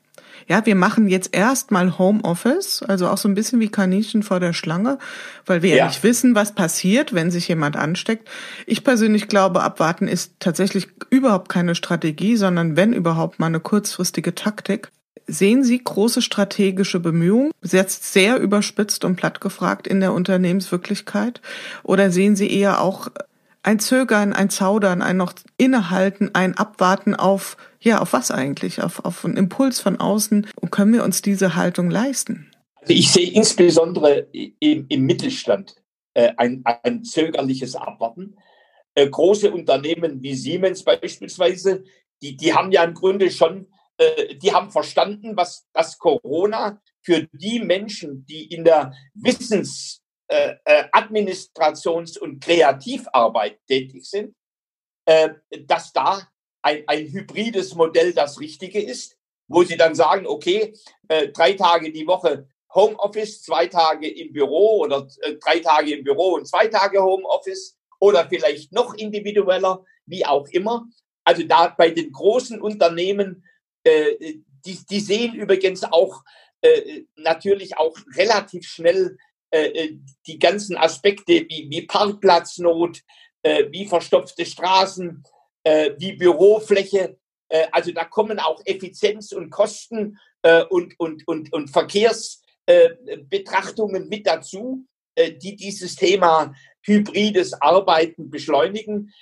[0.50, 4.52] Ja, wir machen jetzt erstmal Homeoffice, also auch so ein bisschen wie Kaninchen vor der
[4.52, 4.98] Schlange,
[5.46, 5.76] weil wir ja.
[5.76, 8.28] ja nicht wissen, was passiert, wenn sich jemand ansteckt.
[8.66, 14.34] Ich persönlich glaube, abwarten ist tatsächlich überhaupt keine Strategie, sondern wenn überhaupt mal eine kurzfristige
[14.34, 14.90] Taktik.
[15.28, 21.40] Sehen Sie große strategische Bemühungen, jetzt sehr überspitzt und platt gefragt in der Unternehmenswirklichkeit?
[21.84, 23.08] Oder sehen Sie eher auch
[23.62, 28.82] ein Zögern, ein Zaudern, ein noch Innehalten, ein Abwarten auf, ja, auf was eigentlich?
[28.82, 30.46] Auf, auf einen Impuls von außen.
[30.56, 32.50] Und können wir uns diese Haltung leisten?
[32.76, 35.76] Also ich sehe insbesondere im, im Mittelstand
[36.14, 38.36] äh, ein, ein zögerliches Abwarten.
[38.94, 41.84] Äh, große Unternehmen wie Siemens beispielsweise,
[42.22, 43.66] die, die haben ja im Grunde schon,
[43.98, 50.54] äh, die haben verstanden, was das Corona für die Menschen, die in der Wissens- äh,
[50.64, 54.32] äh, Administrations- und Kreativarbeit tätig sind,
[55.04, 55.30] äh,
[55.66, 56.22] dass da
[56.62, 59.16] ein, ein hybrides Modell das Richtige ist,
[59.48, 60.74] wo sie dann sagen, okay,
[61.08, 66.04] äh, drei Tage die Woche Homeoffice, zwei Tage im Büro oder äh, drei Tage im
[66.04, 70.86] Büro und zwei Tage Homeoffice oder vielleicht noch individueller, wie auch immer.
[71.24, 73.44] Also da bei den großen Unternehmen,
[73.84, 76.22] äh, die, die sehen übrigens auch
[76.60, 79.16] äh, natürlich auch relativ schnell
[79.50, 83.00] äh, äh, die ganzen Aspekte wie, wie Parkplatznot,
[83.42, 85.24] äh, wie verstopfte Straßen,
[85.64, 87.18] äh, wie Bürofläche.
[87.48, 94.26] Äh, also da kommen auch Effizienz und Kosten äh, und, und, und, und Verkehrsbetrachtungen mit
[94.26, 94.86] dazu,
[95.18, 99.12] die dieses Thema hybrides Arbeiten beschleunigen.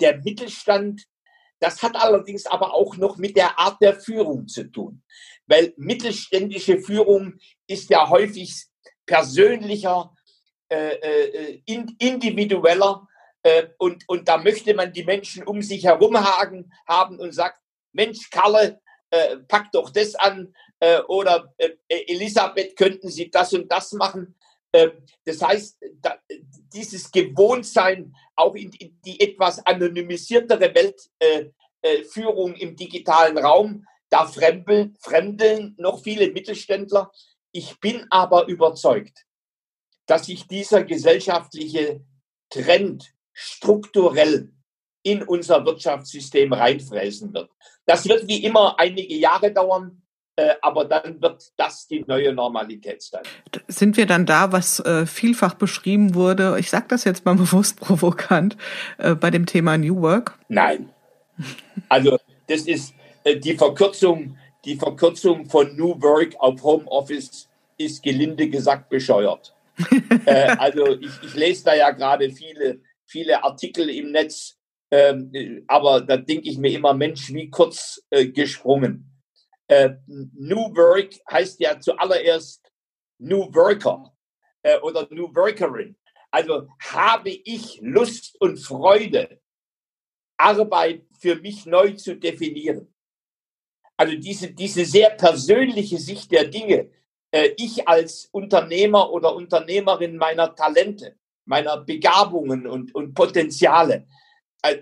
[0.00, 1.02] der Mittelstand,
[1.58, 5.02] das hat allerdings aber auch noch mit der Art der Führung zu tun.
[5.46, 7.34] Weil mittelständische Führung
[7.66, 8.64] ist ja häufig
[9.04, 10.14] persönlicher,
[10.72, 11.62] äh, äh,
[11.98, 13.06] individueller
[13.42, 17.58] äh, und, und da möchte man die Menschen um sich herum haben, haben und sagt,
[17.92, 23.70] Mensch, Karle, äh, pack doch das an äh, oder äh, Elisabeth, könnten Sie das und
[23.70, 24.34] das machen.
[24.72, 26.18] Ähm, das heißt, da,
[26.72, 30.72] dieses Gewohntsein auch in, in, die etwas anonymisiertere
[31.82, 37.10] Weltführung äh, im digitalen Raum, da fremdeln, fremdeln noch viele Mittelständler.
[37.50, 39.26] Ich bin aber überzeugt,
[40.06, 42.04] dass sich dieser gesellschaftliche
[42.50, 44.50] Trend strukturell
[45.02, 47.50] in unser Wirtschaftssystem reinfräsen wird.
[47.86, 50.02] Das wird wie immer einige Jahre dauern,
[50.36, 53.22] äh, aber dann wird das die neue Normalität sein.
[53.68, 57.80] Sind wir dann da, was äh, vielfach beschrieben wurde, ich sage das jetzt mal bewusst
[57.80, 58.56] provokant,
[58.98, 60.38] äh, bei dem Thema New Work?
[60.48, 60.90] Nein.
[61.88, 68.88] Also das ist die Verkürzung, die Verkürzung von New Work auf Homeoffice ist gelinde gesagt
[68.88, 69.54] bescheuert.
[70.58, 72.80] also ich, ich lese da ja gerade viele
[73.12, 74.58] viele Artikel im Netz,
[74.90, 79.10] ähm, aber da denke ich mir immer, Mensch, wie kurz äh, gesprungen.
[79.68, 82.70] Äh, New Work heißt ja zuallererst
[83.18, 84.12] New Worker
[84.62, 85.96] äh, oder New Workerin.
[86.30, 89.40] Also habe ich Lust und Freude,
[90.38, 92.92] Arbeit für mich neu zu definieren.
[93.96, 96.90] Also diese, diese sehr persönliche Sicht der Dinge,
[97.30, 104.06] äh, ich als Unternehmer oder Unternehmerin meiner Talente, meiner Begabungen und, und Potenziale.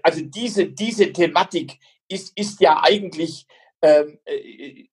[0.03, 3.47] Also diese, diese Thematik ist, ist ja eigentlich
[3.83, 4.85] ähm, äh,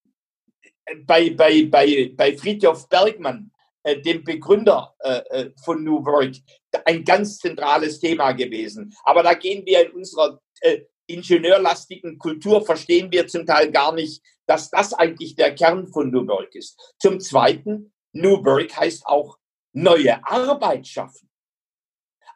[1.06, 3.52] bei, bei, bei, bei Friedhof Bergmann,
[3.84, 6.36] äh, dem Begründer äh, äh, von New Work,
[6.86, 8.94] ein ganz zentrales Thema gewesen.
[9.04, 14.22] Aber da gehen wir in unserer äh, ingenieurlastigen Kultur, verstehen wir zum Teil gar nicht,
[14.46, 16.96] dass das eigentlich der Kern von New Work ist.
[17.00, 19.38] Zum Zweiten, New Work heißt auch
[19.74, 21.27] neue Arbeit schaffen.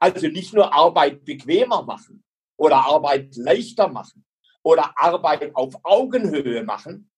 [0.02, 2.24] Also nicht nur Arbeit bequemer machen
[2.58, 4.26] oder Arbeit leichter machen
[4.64, 7.12] oder Arbeit auf Augenhöhe machen.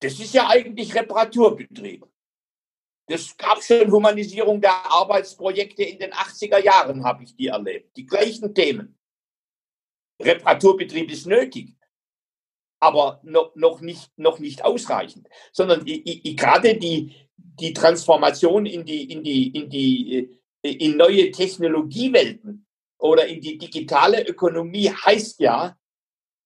[0.00, 2.04] Das ist ja eigentlich Reparaturbetrieb.
[3.08, 7.96] Das gab schon Humanisierung der Arbeitsprojekte in den 80er Jahren, habe ich die erlebt.
[7.96, 8.98] Die gleichen Themen.
[10.20, 11.76] Reparaturbetrieb ist nötig,
[12.80, 19.48] aber noch, nicht, noch nicht ausreichend, sondern gerade die, die Transformation in die, in die,
[19.48, 20.35] in die
[20.68, 22.66] in neue Technologiewelten
[22.98, 25.76] oder in die digitale Ökonomie heißt ja,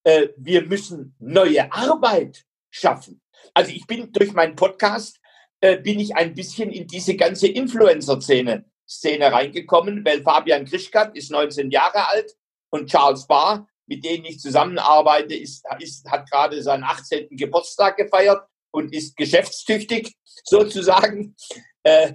[0.03, 3.21] äh, wir müssen neue Arbeit schaffen.
[3.53, 5.19] Also ich bin durch meinen Podcast
[5.59, 11.31] äh, bin ich ein bisschen in diese ganze Influencer-Szene Szene reingekommen, weil Fabian Krischkat ist
[11.31, 12.35] 19 Jahre alt
[12.71, 17.29] und Charles Barr, mit denen ich zusammenarbeite, ist, ist, hat gerade seinen 18.
[17.31, 21.35] Geburtstag gefeiert und ist geschäftstüchtig sozusagen.
[21.83, 22.13] Äh,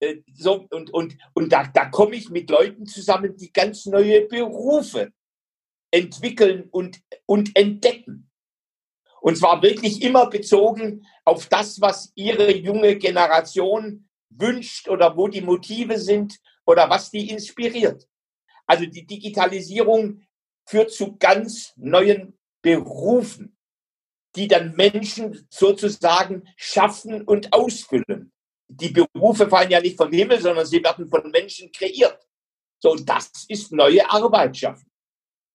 [0.00, 4.26] äh, so, und und, und da, da komme ich mit Leuten zusammen, die ganz neue
[4.26, 5.12] Berufe
[5.90, 8.30] entwickeln und, und entdecken.
[9.20, 15.40] Und zwar wirklich immer bezogen auf das, was ihre junge Generation wünscht oder wo die
[15.40, 18.06] Motive sind oder was die inspiriert.
[18.66, 20.22] Also die Digitalisierung
[20.66, 23.56] führt zu ganz neuen Berufen,
[24.34, 28.32] die dann Menschen sozusagen schaffen und ausfüllen
[28.68, 32.26] die Berufe fallen ja nicht vom Himmel, sondern sie werden von Menschen kreiert.
[32.78, 34.90] So, und das ist neue Arbeit schaffen.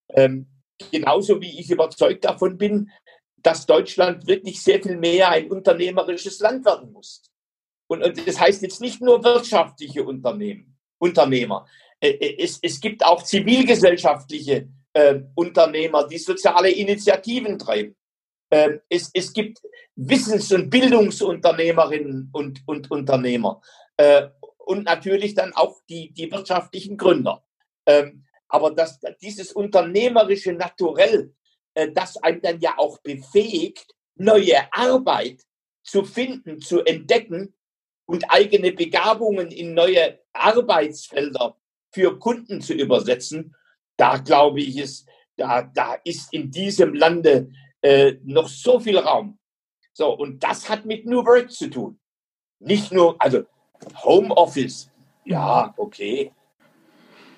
[0.10, 0.48] Ähm,
[0.92, 2.90] genauso wie ich überzeugt davon bin,
[3.38, 7.24] dass Deutschland wirklich sehr viel mehr ein unternehmerisches Land werden muss.
[7.88, 11.68] Und, und das heißt jetzt nicht nur wirtschaftliche Unternehmen, Unternehmer.
[12.00, 17.96] Es, es gibt auch zivilgesellschaftliche äh, Unternehmer, die soziale Initiativen treiben.
[18.52, 19.62] Ähm, es, es gibt
[19.96, 23.62] Wissens- und Bildungsunternehmerinnen und, und Unternehmer
[23.98, 27.44] äh, und natürlich dann auch die, die wirtschaftlichen Gründer.
[27.86, 31.34] Ähm, aber das, dieses unternehmerische Naturell,
[31.74, 35.42] äh, das einem dann ja auch befähigt, neue Arbeit
[35.84, 37.56] zu finden, zu entdecken
[38.06, 41.58] und eigene Begabungen in neue Arbeitsfelder
[41.94, 43.56] für Kunden zu übersetzen,
[43.98, 45.08] da glaube ich, ist,
[45.38, 47.52] da, da ist in diesem Lande
[47.82, 49.38] äh, noch so viel Raum.
[49.94, 52.00] So, und das hat mit New Work zu tun.
[52.60, 53.44] Nicht nur, also
[54.04, 54.92] Homeoffice,
[55.26, 56.32] ja, okay.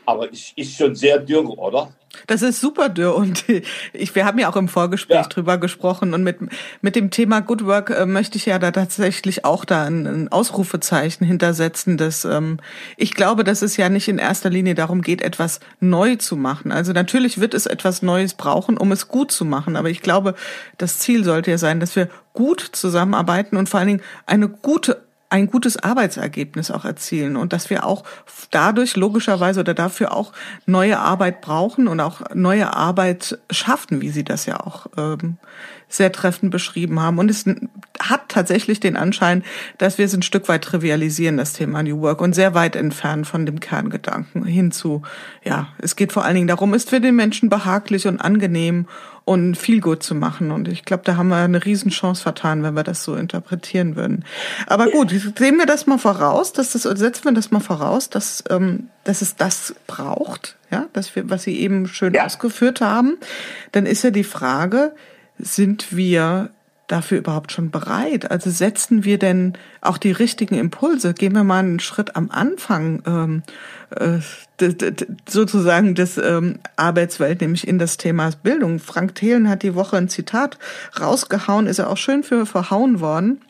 [0.06, 1.92] Aber es ist schon sehr dürr, oder?
[2.28, 3.44] Das ist super dürr und
[3.94, 5.24] ich, wir haben ja auch im Vorgespräch ja.
[5.24, 6.38] drüber gesprochen und mit,
[6.82, 10.32] mit dem Thema Good Work äh, möchte ich ja da tatsächlich auch da ein, ein
[10.32, 12.60] Ausrufezeichen hintersetzen, dass ähm,
[12.98, 16.72] ich glaube, dass es ja nicht in erster Linie darum geht, etwas neu zu machen.
[16.72, 20.36] Also natürlich wird es etwas Neues brauchen, um es gut zu machen, aber ich glaube,
[20.78, 25.02] das Ziel sollte ja sein, dass wir gut zusammenarbeiten und vor allen Dingen eine gute
[25.34, 28.04] ein gutes Arbeitsergebnis auch erzielen und dass wir auch
[28.52, 30.32] dadurch logischerweise oder dafür auch
[30.68, 35.38] neue Arbeit brauchen und auch neue Arbeit schaffen, wie Sie das ja auch ähm,
[35.90, 37.18] sehr treffend beschrieben haben.
[37.18, 37.46] Und es
[38.00, 39.44] hat tatsächlich den Anschein,
[39.80, 43.26] dass wir es ein Stück weit trivialisieren, das Thema New Work, und sehr weit entfernen
[43.26, 45.02] von dem Kerngedanken hinzu,
[45.44, 48.88] ja, es geht vor allen Dingen darum, ist für den Menschen behaglich und angenehm
[49.26, 50.52] und viel gut zu machen.
[50.52, 54.26] Und ich glaube, da haben wir eine Riesenchance vertan, wenn wir das so interpretieren würden.
[54.68, 58.44] Aber gut, sehen wir das mal voraus, dass das, setzen wir das mal voraus, dass,
[58.50, 62.26] ähm, dass es das braucht, ja, dass wir, was Sie eben schön ja.
[62.26, 63.18] ausgeführt haben.
[63.72, 64.94] Dann ist ja die Frage,
[65.38, 66.50] sind wir
[66.94, 68.30] dafür überhaupt schon bereit?
[68.30, 71.14] Also setzen wir denn auch die richtigen Impulse?
[71.14, 73.44] Gehen wir mal einen Schritt am Anfang ähm,
[73.90, 74.20] äh,
[75.28, 78.80] sozusagen des ähm, Arbeitswelt, nämlich in das Thema Bildung.
[78.80, 80.60] Frank Thelen hat die Woche ein Zitat
[81.00, 83.42] rausgehauen, ist er auch schön für verhauen worden.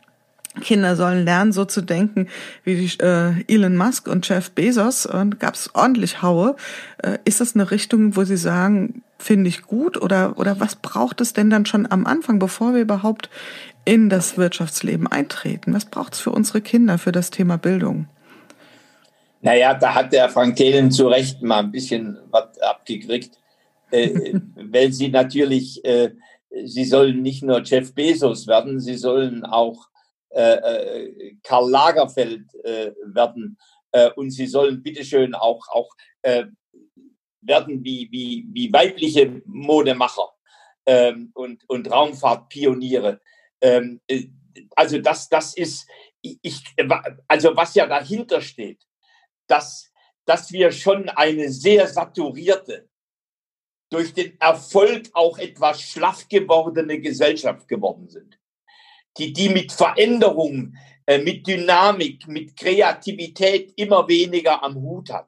[0.61, 2.27] Kinder sollen lernen, so zu denken
[2.63, 5.05] wie die, äh, Elon Musk und Jeff Bezos.
[5.05, 6.55] Und gab es ordentlich Haue.
[6.99, 10.01] Äh, ist das eine Richtung, wo Sie sagen, finde ich gut?
[10.01, 13.29] Oder, oder was braucht es denn dann schon am Anfang, bevor wir überhaupt
[13.85, 15.73] in das Wirtschaftsleben eintreten?
[15.73, 18.07] Was braucht es für unsere Kinder, für das Thema Bildung?
[19.41, 23.37] Naja, da hat der Frank Thelen zu Recht mal ein bisschen was abgekriegt,
[23.91, 26.11] äh, weil sie natürlich, äh,
[26.63, 29.89] sie sollen nicht nur Jeff Bezos werden, sie sollen auch
[30.33, 33.57] äh, äh Karl Lagerfeld äh, werden
[33.91, 35.89] äh, und sie sollen bitteschön auch, auch
[36.23, 36.45] äh,
[37.41, 40.29] werden wie, wie, wie weibliche Modemacher
[40.85, 43.21] ähm, und, und Raumfahrtpioniere.
[43.61, 44.27] Ähm, äh,
[44.75, 45.87] also das, das ist,
[46.21, 46.63] ich,
[47.27, 48.83] also was ja dahinter steht,
[49.47, 49.91] dass,
[50.25, 52.89] dass wir schon eine sehr saturierte,
[53.89, 58.39] durch den Erfolg auch etwas schlaff gewordene Gesellschaft geworden sind,
[59.17, 65.27] die, die mit Veränderung, äh, mit Dynamik, mit Kreativität immer weniger am Hut hat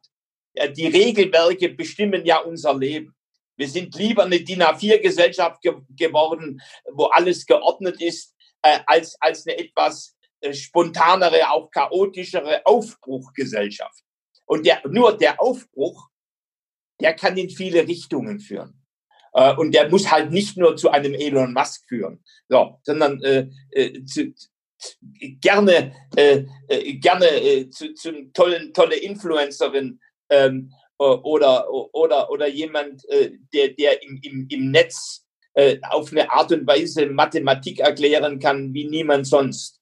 [0.75, 3.15] die Regelwerke bestimmen ja unser Leben.
[3.57, 6.61] Wir sind lieber eine DIN A4-Gesellschaft ge geworden,
[6.91, 14.03] wo alles geordnet ist, äh, als, als eine etwas äh, spontanere, auch chaotischere Aufbruchgesellschaft.
[14.45, 16.09] Und der, nur der Aufbruch,
[16.99, 18.84] der kann in viele Richtungen führen.
[19.35, 23.49] Äh, und der muss halt nicht nur zu einem Elon Musk führen, so, sondern äh,
[23.71, 24.33] äh, zu,
[25.41, 33.07] gerne, äh, äh, gerne äh, zu, zu tollen, tolle Influencerin ähm, oder, oder, oder jemand,
[33.09, 38.39] äh, der, der im, im, im Netz äh, auf eine Art und Weise Mathematik erklären
[38.39, 39.81] kann wie niemand sonst.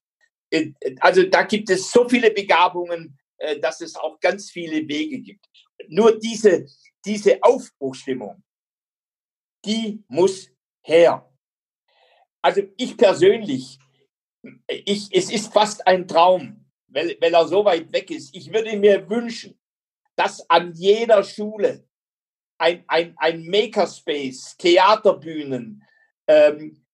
[0.50, 5.20] Äh, also da gibt es so viele Begabungen, äh, dass es auch ganz viele Wege
[5.20, 5.46] gibt.
[5.88, 6.66] Nur diese,
[7.04, 8.42] diese Aufbruchstimmung,
[9.64, 10.50] die muss
[10.82, 11.30] her.
[12.42, 13.78] Also ich persönlich,
[14.68, 18.34] ich, es ist fast ein Traum, weil, weil er so weit weg ist.
[18.34, 19.58] Ich würde mir wünschen,
[20.16, 21.88] dass an jeder Schule
[22.58, 25.82] ein, ein, ein Makerspace, Theaterbühnen,
[26.28, 26.84] ähm,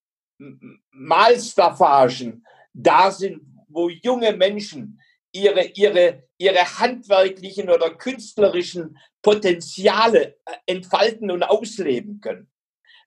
[0.91, 5.01] Malstaffagen da sind, wo junge Menschen
[5.33, 12.50] ihre, ihre, ihre handwerklichen oder künstlerischen Potenziale äh, entfalten und ausleben können.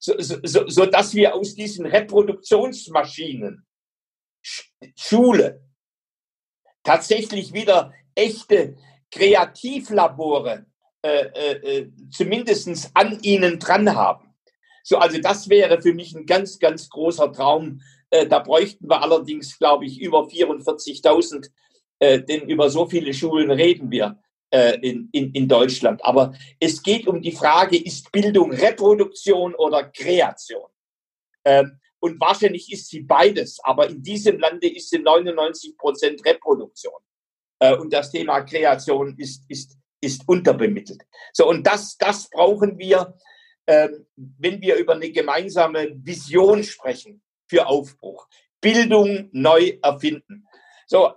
[0.05, 3.65] So, so, so dass wir aus diesen Reproduktionsmaschinen
[4.97, 5.63] Schule
[6.83, 8.75] tatsächlich wieder echte
[9.09, 10.65] Kreativlabore
[11.01, 14.35] äh, äh, äh zumindest an ihnen dran haben.
[14.83, 17.79] So, also das wäre für mich ein ganz, ganz großer Traum.
[18.09, 21.49] Äh, da bräuchten wir allerdings, glaube ich, über 44.000,
[21.99, 24.21] äh, denn über so viele Schulen reden wir
[24.53, 26.05] äh, in, in, in Deutschland.
[26.05, 30.69] Aber es geht um die Frage, ist Bildung Reproduktion oder Kreation?
[31.43, 37.01] Ähm, und wahrscheinlich ist sie beides, aber in diesem Lande ist sie 99 Prozent Reproduktion.
[37.59, 41.01] Äh, und das Thema Kreation ist, ist, ist unterbemittelt.
[41.31, 43.17] So, und das, das brauchen wir,
[43.65, 48.27] äh, wenn wir über eine gemeinsame Vision sprechen für Aufbruch.
[48.61, 50.45] Bildung neu erfinden.
[50.93, 51.11] So,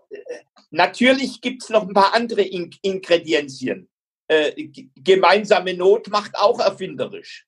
[0.71, 3.91] natürlich gibt es noch ein paar andere In Ingredienzien.
[4.27, 7.47] Äh, gemeinsame Not macht auch erfinderisch.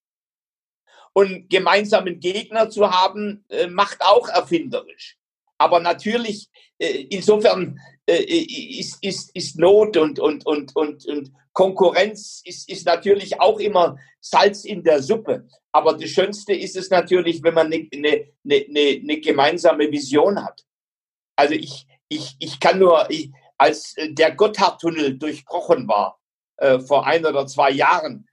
[1.14, 5.16] Und gemeinsamen Gegner zu haben, äh, macht auch erfinderisch.
[5.56, 12.42] Aber natürlich, äh, insofern äh, ist, ist, ist Not und, und, und, und, und Konkurrenz
[12.44, 15.48] ist, ist natürlich auch immer Salz in der Suppe.
[15.72, 20.62] Aber das Schönste ist es natürlich, wenn man eine, eine, eine, eine gemeinsame Vision hat.
[21.34, 26.20] Also ich, ich, ich kann nur, ich, als der Gotthardtunnel durchbrochen war,
[26.56, 28.28] äh, vor ein oder zwei Jahren,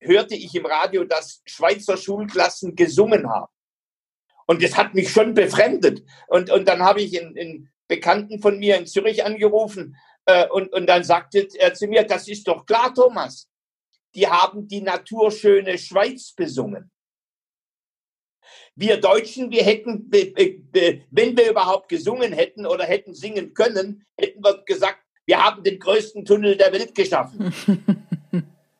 [0.00, 3.52] hörte ich im Radio, dass Schweizer Schulklassen gesungen haben.
[4.46, 6.04] Und das hat mich schon befremdet.
[6.28, 10.86] Und, und dann habe ich einen, Bekannten von mir in Zürich angerufen äh, und, und
[10.86, 13.48] dann sagte er zu mir, das ist doch klar, Thomas.
[14.14, 16.90] Die haben die naturschöne Schweiz besungen.
[18.74, 24.62] Wir Deutschen, wir hätten, wenn wir überhaupt gesungen hätten oder hätten singen können, hätten wir
[24.64, 27.52] gesagt, wir haben den größten Tunnel der Welt geschaffen.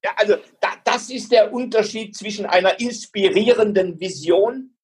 [0.04, 4.76] ja, also da, das ist der Unterschied zwischen einer inspirierenden Vision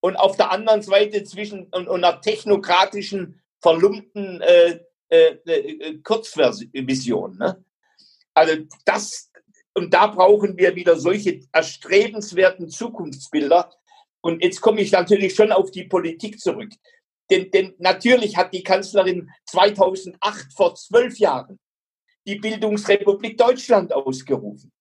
[0.00, 7.36] und auf der anderen Seite zwischen und, und einer technokratischen, verlumpten äh, äh, äh, Kurzvision.
[7.38, 7.64] Ne?
[8.34, 8.54] Also
[8.84, 9.30] das,
[9.74, 13.72] und da brauchen wir wieder solche erstrebenswerten Zukunftsbilder.
[14.22, 16.72] Und jetzt komme ich natürlich schon auf die Politik zurück.
[17.30, 21.58] Denn, denn natürlich hat die Kanzlerin 2008 vor zwölf Jahren
[22.26, 24.72] die Bildungsrepublik Deutschland ausgerufen.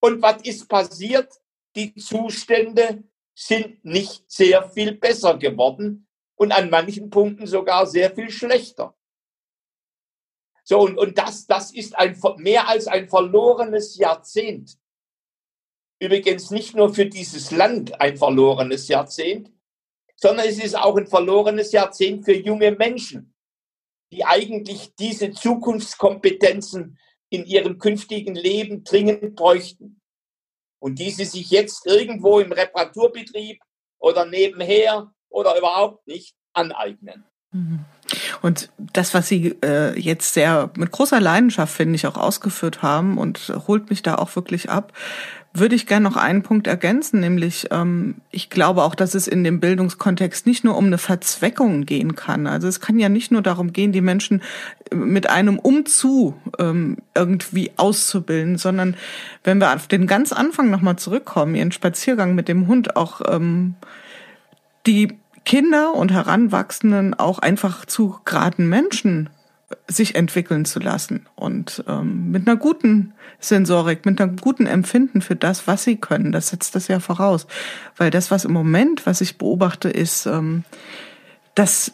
[0.00, 1.32] Und was ist passiert?
[1.74, 6.06] Die Zustände sind nicht sehr viel besser geworden
[6.36, 8.96] und an manchen Punkten sogar sehr viel schlechter.
[10.64, 14.78] So, und, und das, das ist ein, mehr als ein verlorenes Jahrzehnt.
[15.98, 19.50] Übrigens nicht nur für dieses Land ein verlorenes Jahrzehnt,
[20.16, 23.34] sondern es ist auch ein verlorenes Jahrzehnt für junge Menschen,
[24.12, 26.98] die eigentlich diese Zukunftskompetenzen
[27.30, 30.00] in ihrem künftigen Leben dringend bräuchten
[30.78, 33.60] und die sie sich jetzt irgendwo im Reparaturbetrieb
[33.98, 37.24] oder nebenher oder überhaupt nicht aneignen.
[37.52, 37.84] Mhm.
[38.42, 43.18] Und das, was Sie äh, jetzt sehr mit großer Leidenschaft, finde ich, auch ausgeführt haben
[43.18, 44.92] und holt mich da auch wirklich ab,
[45.58, 49.44] würde ich gerne noch einen Punkt ergänzen, nämlich ähm, ich glaube auch, dass es in
[49.44, 52.46] dem Bildungskontext nicht nur um eine Verzweckung gehen kann.
[52.46, 54.42] Also es kann ja nicht nur darum gehen, die Menschen
[54.92, 58.96] mit einem Umzu ähm, irgendwie auszubilden, sondern
[59.44, 63.74] wenn wir auf den ganz Anfang nochmal zurückkommen, Ihren Spaziergang mit dem Hund auch ähm,
[64.86, 69.30] die Kinder und Heranwachsenden auch einfach zu geraden Menschen
[69.88, 75.36] sich entwickeln zu lassen und ähm, mit einer guten Sensorik, mit einem guten Empfinden für
[75.36, 76.32] das, was sie können.
[76.32, 77.46] Das setzt das ja voraus,
[77.96, 80.64] weil das, was im Moment, was ich beobachte, ist, ähm,
[81.56, 81.92] dass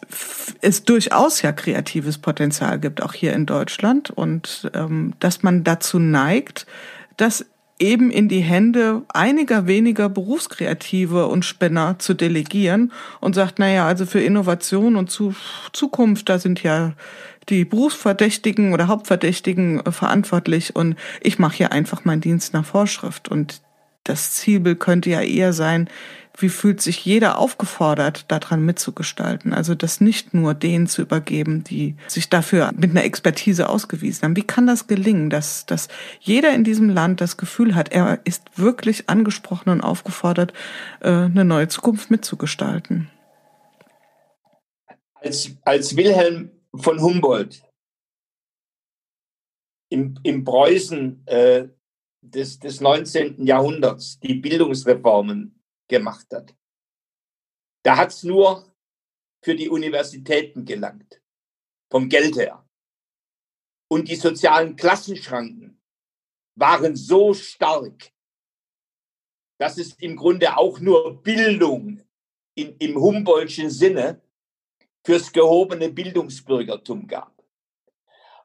[0.61, 5.99] es durchaus ja kreatives Potenzial gibt, auch hier in Deutschland und ähm, dass man dazu
[5.99, 6.67] neigt,
[7.17, 7.45] dass
[7.79, 14.05] eben in die Hände einiger weniger Berufskreative und Spinner zu delegieren und sagt, naja, also
[14.05, 15.33] für Innovation und zu
[15.73, 16.93] Zukunft, da sind ja
[17.49, 23.29] die Berufsverdächtigen oder Hauptverdächtigen äh, verantwortlich und ich mache hier einfach meinen Dienst nach Vorschrift.
[23.29, 23.61] Und
[24.03, 25.89] das Zielbild könnte ja eher sein,
[26.37, 29.53] wie fühlt sich jeder aufgefordert, daran mitzugestalten?
[29.53, 34.35] Also das nicht nur denen zu übergeben, die sich dafür mit einer Expertise ausgewiesen haben.
[34.35, 35.89] Wie kann das gelingen, dass, dass
[36.19, 40.53] jeder in diesem Land das Gefühl hat, er ist wirklich angesprochen und aufgefordert,
[41.01, 43.09] äh, eine neue Zukunft mitzugestalten?
[45.21, 47.63] Als, als Wilhelm von Humboldt
[49.89, 51.69] im, im Preußen äh,
[52.21, 53.45] des, des 19.
[53.45, 56.55] Jahrhunderts die Bildungsreformen gemacht hat.
[57.83, 58.73] Da hat es nur
[59.43, 61.21] für die Universitäten gelangt,
[61.91, 62.67] vom Geld her.
[63.91, 65.81] Und die sozialen Klassenschranken
[66.55, 68.11] waren so stark,
[69.59, 72.01] dass es im Grunde auch nur Bildung
[72.55, 74.21] in, im Humboldtschen Sinne
[75.05, 77.33] fürs gehobene Bildungsbürgertum gab.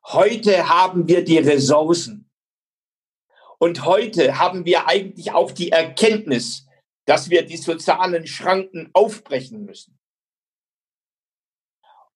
[0.04, 2.28] Heute haben wir die Ressourcen.
[3.58, 6.66] Und heute haben wir eigentlich auch die Erkenntnis,
[7.04, 9.98] dass wir die sozialen Schranken aufbrechen müssen.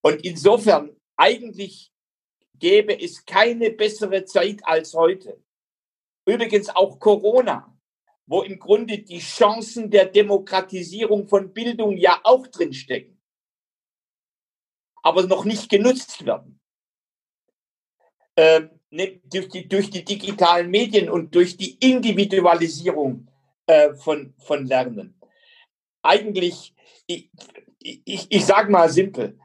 [0.03, 1.93] Und insofern eigentlich
[2.55, 5.40] gäbe es keine bessere Zeit als heute.
[6.26, 7.76] Übrigens auch Corona,
[8.26, 13.11] wo im Grunde die Chancen der Demokratisierung von Bildung ja auch drinstecken
[15.03, 16.61] aber noch nicht genutzt werden.
[18.36, 23.28] Ähm, ne, durch, die, durch die digitalen Medien und durch die Individualisierung
[23.66, 25.14] äh, von, von Lernen.
[26.03, 26.74] Eigentlich,
[27.07, 27.30] ich,
[27.78, 29.38] ich, ich sage mal simpel,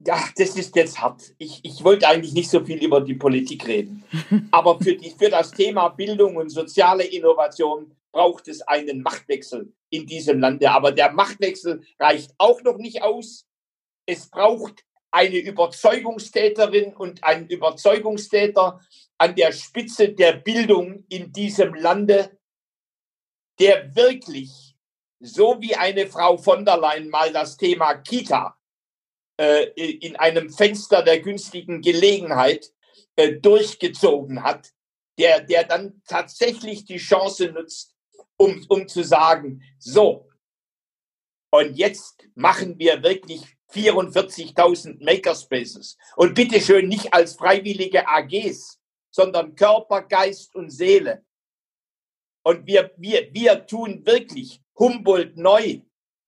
[0.00, 1.34] ja, das ist jetzt hart.
[1.38, 4.04] Ich, ich wollte eigentlich nicht so viel über die Politik reden.
[4.52, 10.04] Aber für, die, für das Thema Bildung und soziale Innovation braucht es einen Machtwechsel in
[10.04, 10.68] diesem Lande.
[10.72, 13.46] Aber der Machtwechsel reicht auch noch nicht aus.
[14.06, 18.80] Es braucht eine Überzeugungstäterin und ein Überzeugungstäter
[19.18, 22.36] an der Spitze der Bildung in diesem Lande,
[23.60, 24.74] der wirklich,
[25.20, 28.58] so wie eine Frau von der Leyen mal das Thema Kita
[29.36, 32.72] äh, in einem Fenster der günstigen Gelegenheit
[33.14, 34.72] äh, durchgezogen hat,
[35.18, 37.94] der, der dann tatsächlich die Chance nutzt,
[38.38, 40.28] um, um zu sagen, so,
[41.50, 45.96] und jetzt machen wir wirklich 44.000 Makerspaces.
[46.16, 48.80] Und bitteschön nicht als freiwillige AGs,
[49.10, 51.24] sondern Körper, Geist und Seele.
[52.44, 55.80] Und wir, wir, wir tun wirklich Humboldt neu.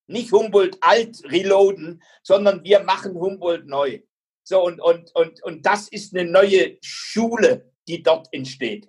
[0.07, 4.01] Nicht Humboldt alt reloaden, sondern wir machen Humboldt neu.
[4.43, 8.87] So, und, und, und, und das ist eine neue Schule, die dort entsteht.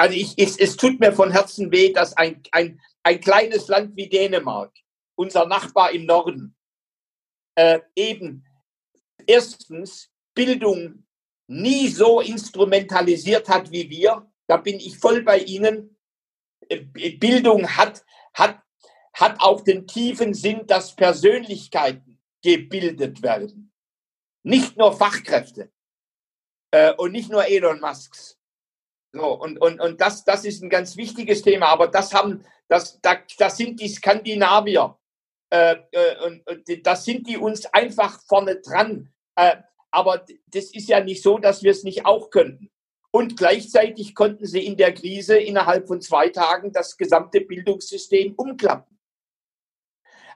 [0.00, 3.94] Also ich, es, es tut mir von Herzen weh, dass ein, ein, ein kleines Land
[3.96, 4.72] wie Dänemark,
[5.14, 6.56] unser Nachbar im Norden,
[7.54, 8.46] äh, eben
[9.26, 11.06] erstens Bildung
[11.48, 14.26] nie so instrumentalisiert hat wie wir.
[14.46, 15.98] Da bin ich voll bei Ihnen.
[16.70, 16.78] Äh,
[17.18, 18.62] Bildung hat, hat,
[19.12, 23.70] hat auch den tiefen Sinn, dass Persönlichkeiten gebildet werden.
[24.44, 25.70] Nicht nur Fachkräfte
[26.70, 28.39] äh, und nicht nur Elon Musks.
[29.12, 33.00] So, und und, und das, das ist ein ganz wichtiges Thema, aber das haben, das,
[33.00, 34.96] da, das sind die Skandinavier
[35.50, 39.12] äh, äh, und, und das sind die uns einfach vorne dran.
[39.34, 39.56] Äh,
[39.90, 42.70] aber das ist ja nicht so, dass wir es nicht auch könnten.
[43.10, 48.96] Und gleichzeitig konnten sie in der Krise innerhalb von zwei Tagen das gesamte Bildungssystem umklappen.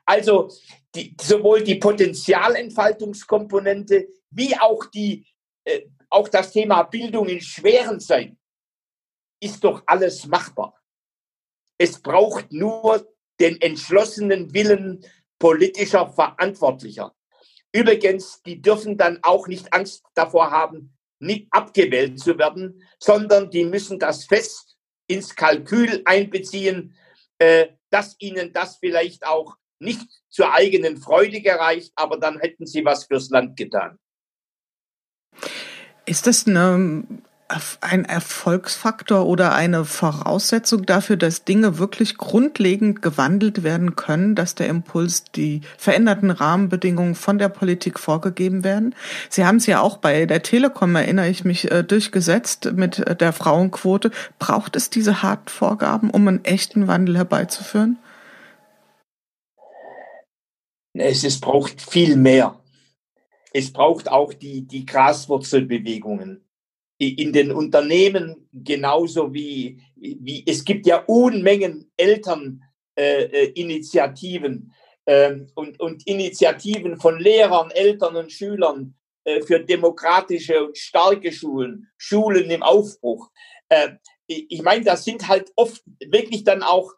[0.04, 0.50] Also
[0.96, 5.24] die, sowohl die Potenzialentfaltungskomponente wie auch, die,
[5.62, 8.36] äh, auch das Thema Bildung in schweren Zeiten
[9.44, 10.80] ist doch alles machbar.
[11.78, 13.06] Es braucht nur
[13.40, 15.04] den entschlossenen Willen
[15.38, 17.14] politischer Verantwortlicher.
[17.72, 23.64] Übrigens, die dürfen dann auch nicht Angst davor haben, nicht abgewählt zu werden, sondern die
[23.64, 24.76] müssen das fest
[25.06, 26.94] ins Kalkül einbeziehen,
[27.38, 32.84] äh, dass ihnen das vielleicht auch nicht zur eigenen Freude gereicht, aber dann hätten sie
[32.84, 33.98] was fürs Land getan.
[36.06, 37.06] Ist das eine
[37.80, 44.68] ein Erfolgsfaktor oder eine Voraussetzung dafür, dass Dinge wirklich grundlegend gewandelt werden können, dass der
[44.68, 48.94] Impuls, die veränderten Rahmenbedingungen von der Politik vorgegeben werden.
[49.28, 53.16] Sie haben es ja auch bei der Telekom, erinnere ich mich, äh, durchgesetzt mit äh,
[53.16, 54.10] der Frauenquote.
[54.38, 57.98] Braucht es diese harten Vorgaben, um einen echten Wandel herbeizuführen?
[60.92, 62.58] Es, es braucht viel mehr.
[63.52, 66.43] Es braucht auch die, die Graswurzelbewegungen
[66.98, 74.72] in den Unternehmen genauso wie, wie es gibt ja Unmengen Elterninitiativen
[75.06, 81.32] äh, äh, und, und Initiativen von Lehrern, Eltern und Schülern äh, für demokratische und starke
[81.32, 83.30] Schulen, Schulen im Aufbruch.
[83.68, 86.92] Äh, ich meine, das sind halt oft wirklich dann auch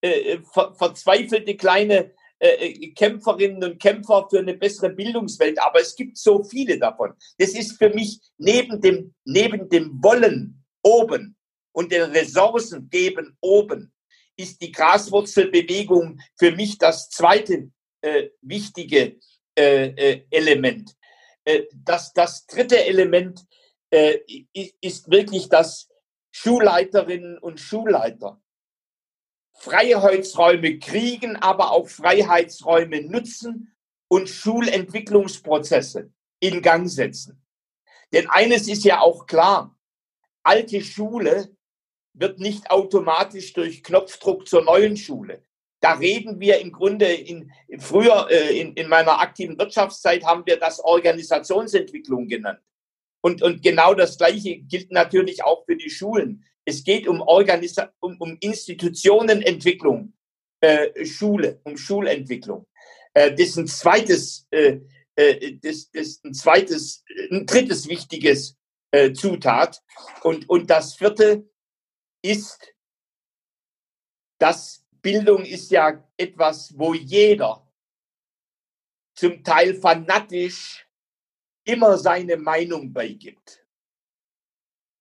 [0.00, 5.94] äh, ver verzweifelte kleine äh, äh, Kämpferinnen und Kämpfer für eine bessere Bildungswelt, aber es
[5.94, 7.12] gibt so viele davon.
[7.38, 11.36] Das ist für mich neben dem, neben dem Wollen oben
[11.72, 13.92] und den Ressourcen geben oben,
[14.36, 17.70] ist die Graswurzelbewegung für mich das zweite
[18.00, 19.16] äh, wichtige
[19.56, 20.94] äh, äh, Element.
[21.44, 23.44] Äh, das, das dritte Element
[24.52, 25.88] ist wirklich, dass
[26.32, 28.42] Schulleiterinnen und Schulleiter
[29.64, 33.74] Freiheitsräume kriegen, aber auch Freiheitsräume nutzen
[34.08, 36.10] und Schulentwicklungsprozesse
[36.40, 37.42] in Gang setzen.
[38.12, 39.74] Denn eines ist ja auch klar,
[40.42, 41.56] alte Schule
[42.12, 45.42] wird nicht automatisch durch Knopfdruck zur neuen Schule.
[45.80, 50.58] Da reden wir im Grunde in, früher äh, in, in meiner aktiven Wirtschaftszeit haben wir
[50.58, 52.60] das Organisationsentwicklung genannt.
[53.22, 56.44] Und, und genau das Gleiche gilt natürlich auch für die Schulen.
[56.64, 60.14] Es geht um, Organisa um, um Institutionenentwicklung,
[60.60, 62.66] äh, Schule, um Schulentwicklung.
[63.12, 64.80] Äh, das ist ein zweites, äh,
[65.16, 68.56] äh, das, das ein zweites, ein drittes wichtiges
[68.92, 69.82] äh, Zutat.
[70.22, 71.48] Und, und das vierte
[72.22, 72.74] ist,
[74.38, 77.70] dass Bildung ist ja etwas, wo jeder
[79.14, 80.88] zum Teil fanatisch
[81.64, 83.63] immer seine Meinung beigibt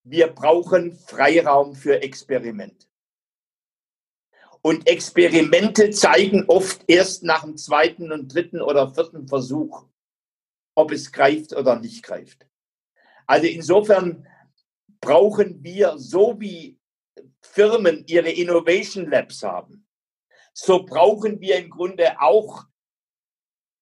[0.04, 2.88] wir brauchen Freiraum für Experiment.
[4.62, 9.86] Und Experimente zeigen oft erst nach dem zweiten und dritten oder vierten Versuch,
[10.76, 12.48] ob es greift oder nicht greift.
[13.28, 14.28] Also insofern
[15.02, 16.80] brauchen wir, so wie
[17.42, 19.86] Firmen ihre Innovation Labs haben,
[20.54, 22.66] so brauchen wir im Grunde auch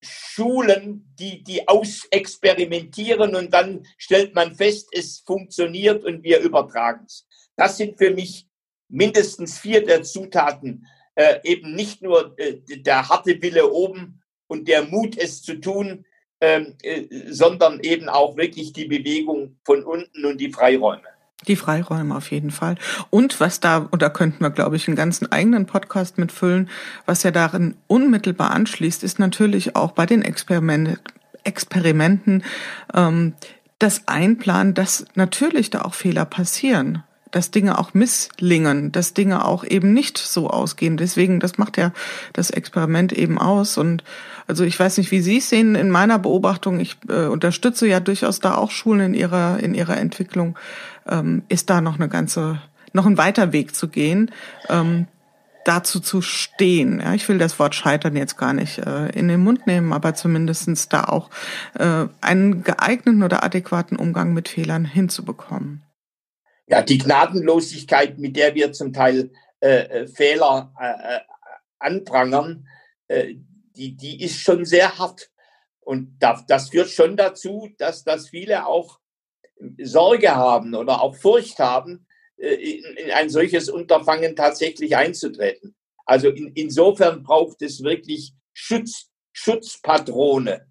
[0.04, 7.28] Schulen, die, die ausexperimentieren und dann stellt man fest, es funktioniert und wir übertragen es.
[7.56, 8.47] Das sind für mich
[8.88, 10.88] mindestens vier der Zutaten.
[11.16, 16.06] Äh, eben nicht nur äh, der harte Wille oben und der Mut, es zu tun,
[16.39, 21.08] ähm, äh, sondern eben auch wirklich die Bewegung von unten und die Freiräume.
[21.48, 22.76] Die Freiräume auf jeden Fall.
[23.10, 26.70] Und was da, und da könnten wir, glaube ich, einen ganzen eigenen Podcast mitfüllen,
[27.06, 31.00] was ja darin unmittelbar anschließt, ist natürlich auch bei den Experiment,
[31.44, 32.44] Experimenten
[32.94, 33.34] ähm,
[33.80, 39.64] das Einplanen, dass natürlich da auch Fehler passieren dass Dinge auch misslingen, dass Dinge auch
[39.64, 40.98] eben nicht so ausgehen.
[40.98, 41.94] Deswegen, das macht ja
[42.34, 43.78] das Experiment eben aus.
[43.78, 44.04] Und
[44.48, 46.80] also ich weiß nicht, wie Sie es sehen in meiner Beobachtung.
[46.80, 50.58] Ich äh, unterstütze ja durchaus da auch Schulen in ihrer in ihrer Entwicklung.
[51.08, 52.62] Ähm, ist da noch eine ganze,
[52.93, 54.32] noch ein weiter Weg zu gehen.
[54.70, 55.08] Ähm,
[55.64, 57.02] dazu zu stehen.
[57.02, 60.16] Ja, ich will das Wort Scheitern jetzt gar nicht äh, in den Mund nehmen, aber
[60.16, 61.30] zumindestens da auch
[61.78, 65.84] äh, einen geeigneten oder adäquaten Umgang mit Fehlern hinzubekommen
[66.72, 71.20] ja, die Gnadenlosigkeit, mit der wir zum Teil äh, äh, Fehler äh, äh,
[71.80, 72.68] anprangern,
[73.76, 75.30] die, die ist schon sehr hart.
[75.82, 79.01] Und das, das führt schon dazu, dass, dass viele auch
[79.82, 82.05] Sorge haben oder auch Furcht haben,
[82.38, 85.76] äh, in, in ein solches Unterfangen tatsächlich einzutreten.
[86.05, 90.66] Also in, insofern braucht es wirklich Schutz, Schutzpatrone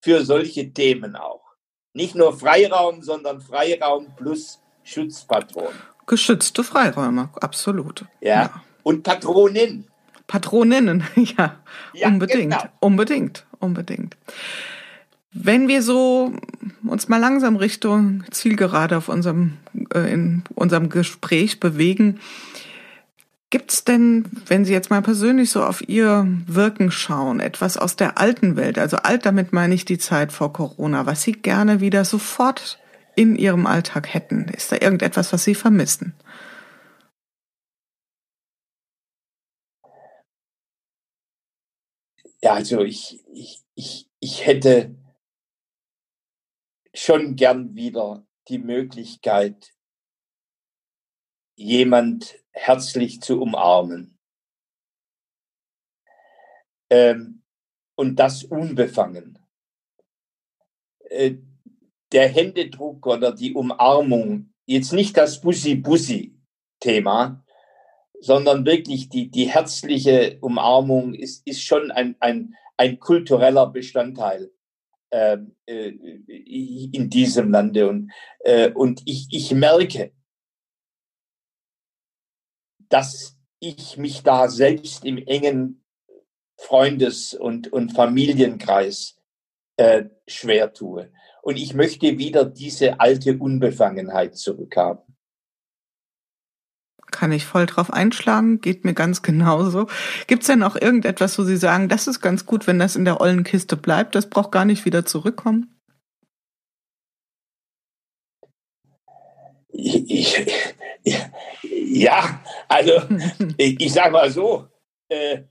[0.00, 1.44] für solche Themen auch.
[1.92, 5.72] Nicht nur Freiraum, sondern Freiraum plus Schutzpatron.
[6.06, 8.04] Geschützte Freiräume, absolut.
[8.20, 8.28] Ja.
[8.28, 8.64] ja.
[8.82, 9.86] Und Patronin.
[10.26, 11.60] Patroninnen, ja.
[11.92, 12.52] ja unbedingt.
[12.52, 12.64] Genau.
[12.80, 14.16] Unbedingt, unbedingt.
[15.32, 16.32] Wenn wir so
[16.82, 19.58] uns mal langsam Richtung Zielgerade auf unserem,
[19.94, 22.18] äh, in unserem Gespräch bewegen,
[23.52, 28.16] Gibt's denn, wenn Sie jetzt mal persönlich so auf Ihr Wirken schauen, etwas aus der
[28.16, 32.04] alten Welt, also alt damit meine ich die Zeit vor Corona, was Sie gerne wieder
[32.04, 32.78] sofort
[33.16, 34.44] in Ihrem Alltag hätten?
[34.44, 36.14] Ist da irgendetwas, was Sie vermissen?
[42.40, 44.94] Ja, also ich, ich, ich, ich hätte
[47.00, 49.72] schon gern wieder die Möglichkeit,
[51.56, 54.18] jemand herzlich zu umarmen.
[56.90, 57.42] Ähm,
[57.94, 59.38] und das unbefangen.
[61.08, 61.36] Äh,
[62.12, 67.42] der Händedruck oder die Umarmung, jetzt nicht das Bussi-Bussi-Thema,
[68.20, 74.50] sondern wirklich die, die herzliche Umarmung ist, ist schon ein, ein, ein kultureller Bestandteil
[75.10, 75.88] äh, äh,
[76.92, 77.88] in diesem Lande.
[77.88, 80.12] Und, äh, und ich, ich merke,
[82.88, 85.84] dass ich mich da selbst im engen
[86.56, 89.16] Freundes- und, und Familienkreis
[89.76, 91.12] äh, schwer tue.
[91.42, 95.16] Und ich möchte wieder diese alte Unbefangenheit zurückhaben.
[97.20, 99.88] Kann ich voll drauf einschlagen, geht mir ganz genauso.
[100.26, 103.04] Gibt es denn auch irgendetwas, wo Sie sagen, das ist ganz gut, wenn das in
[103.04, 105.78] der ollen Kiste bleibt, das braucht gar nicht wieder zurückkommen?
[109.68, 110.74] Ich, ich,
[111.62, 112.92] ja, also
[113.58, 114.68] ich, ich sage mal so,
[115.10, 115.42] äh,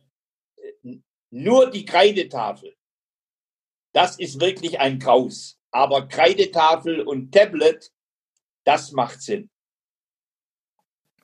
[1.30, 2.76] nur die Kreidetafel,
[3.94, 5.60] das ist wirklich ein Graus.
[5.70, 7.92] Aber Kreidetafel und Tablet,
[8.64, 9.52] das macht Sinn.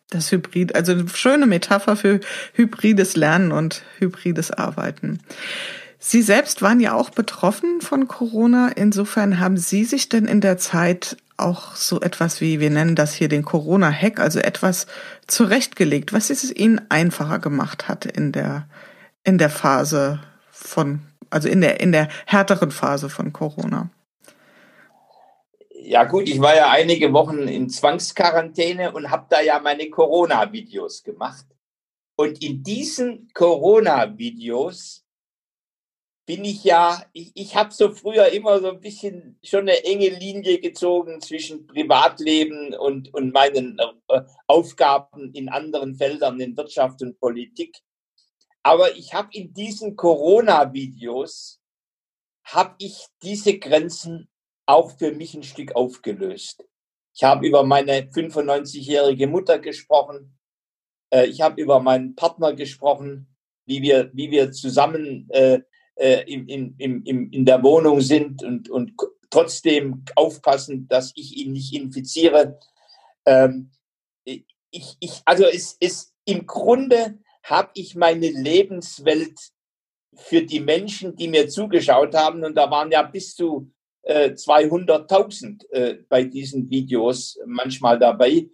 [0.10, 2.20] Das Hybrid, also eine schöne Metapher für
[2.54, 5.20] hybrides Lernen und hybrides Arbeiten.
[5.98, 8.70] Sie selbst waren ja auch betroffen von Corona.
[8.76, 13.14] Insofern haben Sie sich denn in der Zeit auch so etwas wie, wir nennen das
[13.14, 14.88] hier den Corona-Hack, also etwas
[15.28, 18.68] zurechtgelegt, was es Ihnen einfacher gemacht hat in der,
[19.24, 20.20] in der Phase
[20.52, 23.90] von, also in der, in der härteren Phase von Corona?
[25.88, 31.04] Ja gut, ich war ja einige Wochen in Zwangsquarantäne und habe da ja meine Corona-Videos
[31.04, 31.46] gemacht.
[32.16, 35.06] Und in diesen Corona-Videos
[36.26, 40.10] bin ich ja, ich, ich habe so früher immer so ein bisschen schon eine enge
[40.10, 43.78] Linie gezogen zwischen Privatleben und, und meinen
[44.08, 47.78] äh, Aufgaben in anderen Feldern in Wirtschaft und Politik.
[48.64, 51.62] Aber ich habe in diesen Corona-Videos,
[52.44, 54.30] habe ich diese Grenzen
[54.66, 56.66] auch für mich ein Stück aufgelöst.
[57.14, 60.38] Ich habe über meine 95-jährige Mutter gesprochen.
[61.12, 63.28] Äh, ich habe über meinen Partner gesprochen,
[63.66, 65.62] wie wir, wie wir zusammen äh,
[65.98, 68.94] in, in, in, in der Wohnung sind und, und
[69.30, 72.60] trotzdem aufpassen, dass ich ihn nicht infiziere.
[73.26, 73.72] Ähm,
[74.26, 79.40] ich, ich, also es ist im Grunde habe ich meine Lebenswelt
[80.16, 83.72] für die Menschen, die mir zugeschaut haben, und da waren ja bis zu
[84.06, 88.48] äh, 200.000 äh, bei diesen Videos manchmal dabei,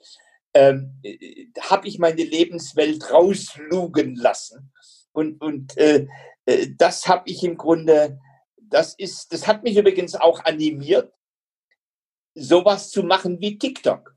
[0.54, 4.72] ähm, äh, habe ich meine Lebenswelt rauslugen lassen.
[5.12, 6.08] Und, und äh,
[6.46, 8.20] äh, das habe ich im Grunde,
[8.58, 11.14] das ist, das hat mich übrigens auch animiert,
[12.34, 14.16] sowas zu machen wie TikTok.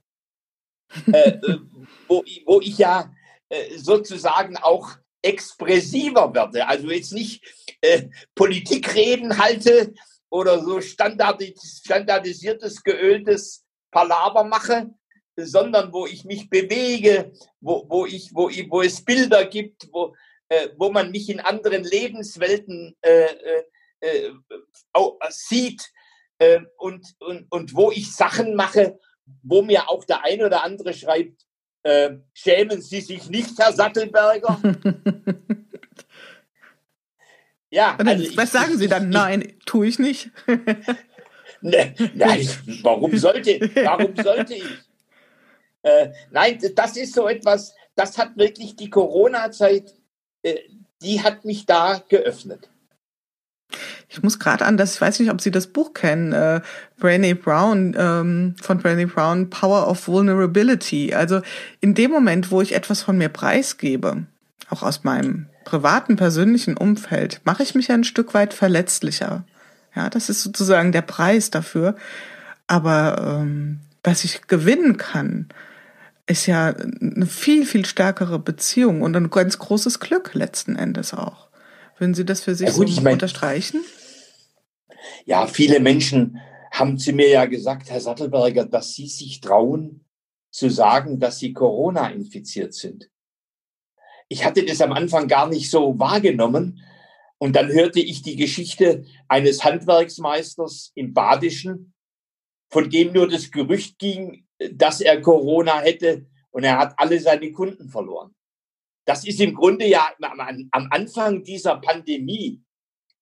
[1.13, 1.59] Äh, äh,
[2.07, 3.13] wo, wo ich ja
[3.49, 4.91] äh, sozusagen auch
[5.23, 6.69] expressiver werde.
[6.69, 7.43] Also jetzt nicht
[7.81, 9.95] äh, Politikreden halte
[10.31, 14.91] oder so standardis standardisiertes, geöltes Palaver mache,
[15.37, 20.15] sondern wo ich mich bewege, wo, wo, ich, wo, wo es Bilder gibt, wo,
[20.49, 23.65] äh, wo man mich in anderen Lebenswelten äh, äh,
[24.01, 24.33] äh
[25.31, 25.91] sieht
[26.39, 28.99] äh, und, und, und wo ich Sachen mache,
[29.43, 31.47] wo mir auch der eine oder andere schreibt,
[31.83, 34.61] äh, schämen Sie sich nicht, Herr Sattelberger?
[37.75, 37.97] ja.
[37.99, 39.09] Also was ich, sagen Sie dann?
[39.11, 40.31] Nein, tue ich nicht.
[41.61, 42.49] ne, nein,
[42.83, 44.65] warum sollte, warum sollte ich?
[45.83, 49.93] Äh, nein, das ist so etwas, das hat wirklich die Corona-Zeit,
[50.43, 50.55] äh,
[51.03, 52.71] die hat mich da geöffnet.
[54.09, 56.61] Ich muss gerade an das, ich weiß nicht, ob Sie das Buch kennen, äh,
[57.01, 61.13] Brené Brown, ähm, von Brené Brown, Power of Vulnerability.
[61.13, 61.41] Also
[61.81, 64.27] in dem Moment, wo ich etwas von mir preisgebe,
[64.71, 69.45] auch aus meinem privaten, persönlichen Umfeld, mache ich mich ein Stück weit verletzlicher.
[69.95, 71.97] Ja, das ist sozusagen der Preis dafür.
[72.67, 75.49] Aber ähm, was ich gewinnen kann,
[76.27, 81.49] ist ja eine viel, viel stärkere Beziehung und ein ganz großes Glück letzten Endes auch.
[81.99, 83.81] Würden Sie das für sich ja, gut, so mein, unterstreichen?
[85.27, 86.39] Ja, viele Menschen
[86.73, 90.05] haben zu mir ja gesagt, Herr Sattelberger, dass Sie sich trauen
[90.51, 93.11] zu sagen, dass Sie Corona infiziert sind.
[94.29, 96.81] Ich hatte das am Anfang gar nicht so wahrgenommen.
[97.39, 101.93] Und dann hörte ich die Geschichte eines Handwerksmeisters im Badischen,
[102.71, 107.53] von dem nur das Gerücht ging, dass er Corona hätte und er hat alle seine
[107.53, 108.35] Kunden verloren.
[109.05, 112.63] Das ist im Grunde ja am Anfang dieser Pandemie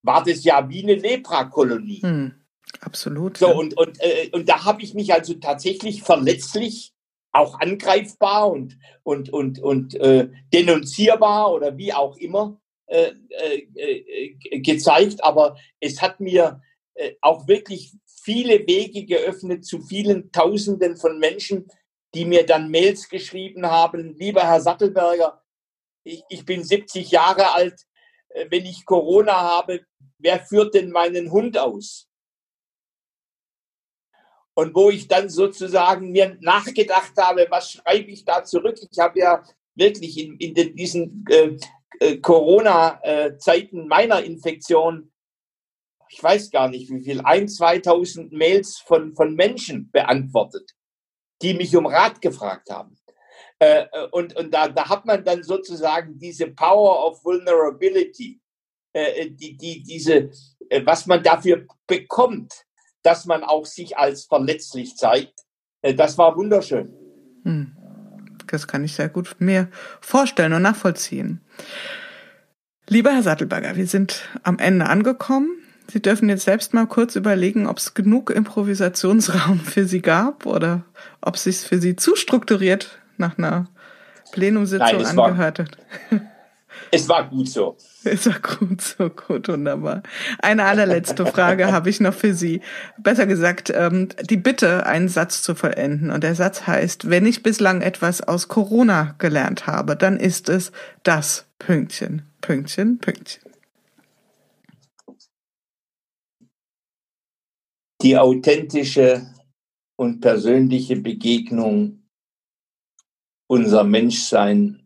[0.03, 2.03] war das ja wie eine Leprakolonie.
[2.03, 2.35] Hm,
[2.81, 3.39] absolut.
[3.39, 6.92] So, und, und, äh, und da habe ich mich also tatsächlich verletzlich,
[7.33, 14.61] auch angreifbar und, und, und, und äh, denunzierbar oder wie auch immer äh, äh, äh
[14.61, 15.25] gezeigt.
[15.25, 16.61] Aber es hat mir
[16.95, 21.67] äh, auch wirklich viele Wege geöffnet zu vielen Tausenden von Menschen,
[22.15, 25.43] die mir dann Mails geschrieben haben, lieber Herr Sattelberger,
[26.05, 27.87] ich, ich bin 70 Jahre alt,
[28.29, 29.81] äh, wenn ich Corona habe,
[30.19, 32.09] wer führt denn meinen Hund aus?
[34.55, 38.79] Und wo ich dann sozusagen mir nachgedacht habe, was schreibe ich da zurück?
[38.91, 39.43] Ich habe ja
[39.75, 41.57] wirklich in, in den, diesen äh,
[42.01, 45.11] äh, Corona-Zeiten meiner Infektion,
[46.11, 50.73] ich weiß gar nicht wie viel, ein, 2000 Mails von, von Menschen beantwortet,
[51.41, 52.97] die mich um Rat gefragt haben.
[53.59, 58.41] Äh, äh, und und da, da hat man dann sozusagen diese Power of Vulnerability,
[58.93, 60.31] äh, die, die, diese,
[60.69, 62.53] äh, was man dafür bekommt,
[63.03, 65.41] dass man auch sich als verletzlich zeigt.
[65.83, 66.93] Äh, das war wunderschön.
[67.45, 67.77] Hm.
[68.47, 69.69] Das kann ich sehr gut mir
[70.01, 71.41] vorstellen und nachvollziehen.
[72.89, 75.49] Lieber Herr Sattelberger, wir sind am Ende angekommen.
[75.89, 80.85] Sie dürfen jetzt selbst mal kurz überlegen, ob es genug Improvisationsraum für Sie gab oder
[81.21, 83.69] ob es sich für Sie zu strukturiert nach einer
[84.33, 85.79] Plenumsitzung Nein, angehört hat.
[86.91, 87.77] Es war gut so.
[88.05, 90.03] Es war gut so, gut, wunderbar.
[90.41, 92.61] Eine allerletzte Frage habe ich noch für Sie.
[92.99, 96.11] Besser gesagt, ähm, die Bitte, einen Satz zu vollenden.
[96.11, 100.73] Und der Satz heißt, wenn ich bislang etwas aus Corona gelernt habe, dann ist es
[101.03, 103.43] das Pünktchen, Pünktchen, Pünktchen.
[108.03, 109.33] Die authentische
[109.97, 112.03] und persönliche Begegnung
[113.47, 114.82] unser Menschsein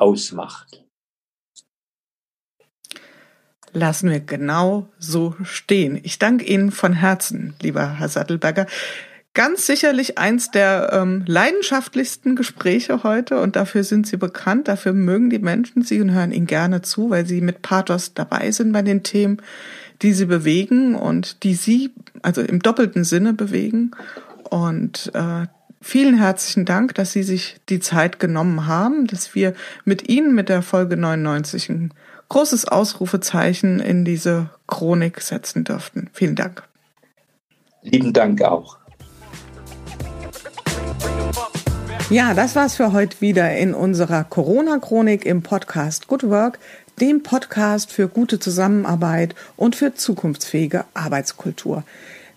[0.00, 0.84] ausmacht.
[3.72, 6.00] Lassen wir genau so stehen.
[6.02, 8.66] Ich danke Ihnen von Herzen, lieber Herr Sattelberger.
[9.32, 14.66] Ganz sicherlich eins der ähm, leidenschaftlichsten Gespräche heute und dafür sind Sie bekannt.
[14.66, 18.50] Dafür mögen die Menschen Sie und hören Ihnen gerne zu, weil Sie mit Pathos dabei
[18.50, 19.40] sind bei den Themen,
[20.02, 23.92] die Sie bewegen und die Sie also im doppelten Sinne bewegen.
[24.50, 25.46] Und äh,
[25.82, 29.54] Vielen herzlichen Dank, dass Sie sich die Zeit genommen haben, dass wir
[29.84, 31.94] mit Ihnen mit der Folge 99 ein
[32.28, 36.10] großes Ausrufezeichen in diese Chronik setzen dürften.
[36.12, 36.62] Vielen Dank.
[37.82, 38.78] Lieben Dank auch.
[42.10, 46.58] Ja, das war's für heute wieder in unserer Corona-Chronik im Podcast Good Work
[47.00, 51.84] dem Podcast für gute Zusammenarbeit und für zukunftsfähige Arbeitskultur.